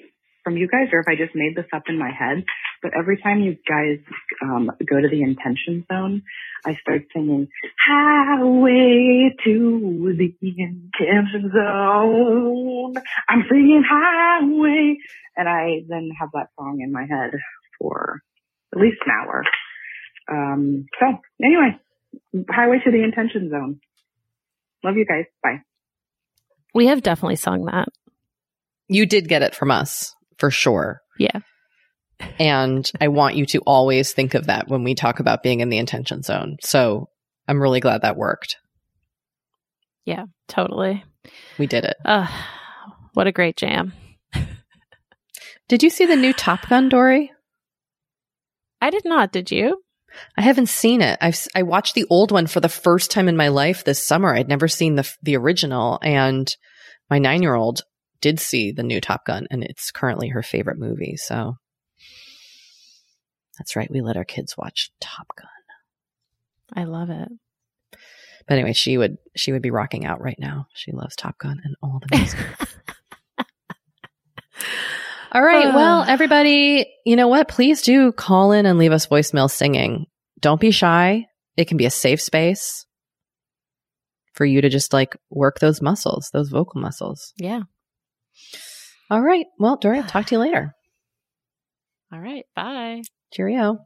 from 0.45 0.57
you 0.57 0.67
guys 0.67 0.89
or 0.93 1.01
if 1.01 1.07
I 1.09 1.15
just 1.15 1.35
made 1.35 1.55
this 1.55 1.67
up 1.75 1.83
in 1.89 1.99
my 1.99 2.11
head, 2.11 2.43
but 2.83 2.93
every 2.99 3.21
time 3.21 3.41
you 3.41 3.57
guys 3.69 3.99
um, 4.43 4.71
go 4.89 5.01
to 5.01 5.09
the 5.09 5.23
intention 5.23 5.85
zone, 5.93 6.23
I 6.65 6.75
start 6.81 7.03
singing 7.13 7.49
Highway 7.87 9.35
to 9.45 10.15
the 10.17 10.35
Intention 10.41 11.51
Zone. 11.53 12.95
I'm 13.29 13.45
singing 13.51 13.83
Highway. 13.87 14.97
And 15.37 15.49
I 15.49 15.85
then 15.89 16.11
have 16.19 16.31
that 16.33 16.49
song 16.57 16.81
in 16.81 16.93
my 16.93 17.03
head 17.03 17.33
for 17.79 18.23
at 18.75 18.81
least 18.81 18.99
an 19.07 19.13
hour. 19.13 19.45
Um, 20.31 20.87
so 20.99 21.07
anyway, 21.43 21.79
Highway 22.51 22.79
to 22.85 22.91
the 22.91 23.03
Intention 23.03 23.51
Zone. 23.51 23.81
Love 24.85 24.97
you 24.97 25.07
guys. 25.07 25.25
Bye. 25.43 25.63
We 26.75 26.87
have 26.87 27.03
definitely 27.03 27.37
sung 27.37 27.65
that. 27.65 27.89
You 28.89 29.07
did 29.07 29.29
get 29.29 29.43
it 29.43 29.55
from 29.55 29.71
us 29.71 30.15
for 30.39 30.51
sure. 30.51 31.01
Yeah. 31.19 31.41
And 32.39 32.91
I 33.01 33.09
want 33.09 33.37
you 33.37 33.47
to 33.47 33.61
always 33.61 34.13
think 34.13 34.35
of 34.35 34.47
that 34.47 34.69
when 34.69 34.85
we 34.85 34.95
talk 34.95 35.21
about 35.21 35.43
being 35.43 35.61
in 35.61 35.69
the 35.69 35.79
intention 35.79 36.23
zone. 36.23 36.57
So 36.61 37.09
I'm 37.47 37.61
really 37.61 37.81
glad 37.81 38.03
that 38.03 38.17
worked. 38.17 38.57
Yeah, 40.05 40.25
totally. 40.47 41.05
We 41.59 41.67
did 41.67 41.85
it. 41.85 41.97
Uh, 42.05 42.27
what 43.15 43.27
a 43.27 43.33
great 43.33 43.57
jam. 43.57 43.93
Did 45.69 45.83
you 45.83 45.91
see 45.91 46.07
the 46.07 46.17
new 46.17 46.33
Top 46.33 46.67
Gun, 46.69 46.89
Doree? 46.89 47.31
I 48.81 48.91
did 48.91 49.05
not, 49.05 49.33
did 49.33 49.51
you? 49.51 49.83
I 50.37 50.43
haven't 50.43 50.69
seen 50.69 51.03
it. 51.03 51.19
I've 51.21 51.47
I 51.55 51.63
watched 51.63 51.95
the 51.95 52.07
old 52.09 52.33
one 52.33 52.47
for 52.47 52.61
the 52.61 52.69
first 52.69 53.11
time 53.11 53.29
in 53.29 53.37
my 53.37 53.49
life 53.49 53.85
this 53.85 54.05
summer. 54.05 54.35
I'd 54.35 54.49
never 54.49 54.69
seen 54.69 54.95
the 54.95 55.11
the 55.23 55.37
original, 55.37 55.99
and 56.03 56.55
my 57.11 57.19
nine 57.19 57.43
year 57.43 57.55
old 57.55 57.83
did 58.21 58.41
see 58.41 58.73
the 58.73 58.83
new 58.83 59.01
Top 59.01 59.25
Gun, 59.27 59.47
and 59.51 59.63
it's 59.63 59.91
currently 59.91 60.29
her 60.29 60.43
favorite 60.43 60.79
movie. 60.79 61.17
So 61.17 61.57
that's 63.59 63.77
right. 63.77 63.91
We 63.91 64.01
let 64.01 64.17
our 64.17 64.25
kids 64.25 64.57
watch 64.57 64.91
Top 65.01 65.29
Gun. 65.37 65.49
I 66.75 66.85
love 66.85 67.11
it. 67.11 67.29
But 68.47 68.55
anyway, 68.55 68.73
she 68.73 68.97
would 68.97 69.19
she 69.37 69.53
would 69.53 69.63
be 69.63 69.71
rocking 69.71 70.07
out 70.07 70.23
right 70.23 70.39
now. 70.39 70.67
She 70.75 70.93
loves 70.93 71.17
Top 71.17 71.39
Gun 71.39 71.61
and 71.63 71.77
all 71.83 72.01
the 72.01 72.17
music. 72.17 72.39
All 75.33 75.43
right. 75.43 75.67
Ah. 75.67 75.75
Well, 75.75 76.05
everybody, 76.05 76.87
you 77.05 77.17
know 77.17 77.29
what? 77.29 77.49
Please 77.49 77.83
do 77.83 78.13
call 78.13 78.53
in 78.53 78.67
and 78.67 78.79
leave 78.79 78.93
us 78.93 79.07
voicemail 79.07 79.51
singing. 79.51 80.07
Don't 80.41 80.61
be 80.61 80.71
shy. 80.71 81.27
It 81.57 81.67
can 81.67 81.77
be 81.77 81.87
a 81.87 81.91
safe 81.91 82.21
space 82.21 82.87
for 84.35 84.45
you 84.45 84.61
to 84.61 84.69
just 84.69 84.93
like 84.93 85.17
work 85.31 85.59
those 85.59 85.83
muscles, 85.83 86.31
those 86.33 86.49
vocal 86.49 86.81
muscles. 86.81 87.33
Yeah. 87.37 87.63
All 89.11 89.21
right. 89.21 89.47
Well, 89.59 89.77
Doree, 89.77 89.99
I'll 89.99 90.05
talk 90.05 90.27
to 90.27 90.35
you 90.35 90.41
later. 90.41 90.75
All 92.13 92.21
right. 92.21 92.45
Bye. 92.55 93.03
Cheerio. 93.33 93.79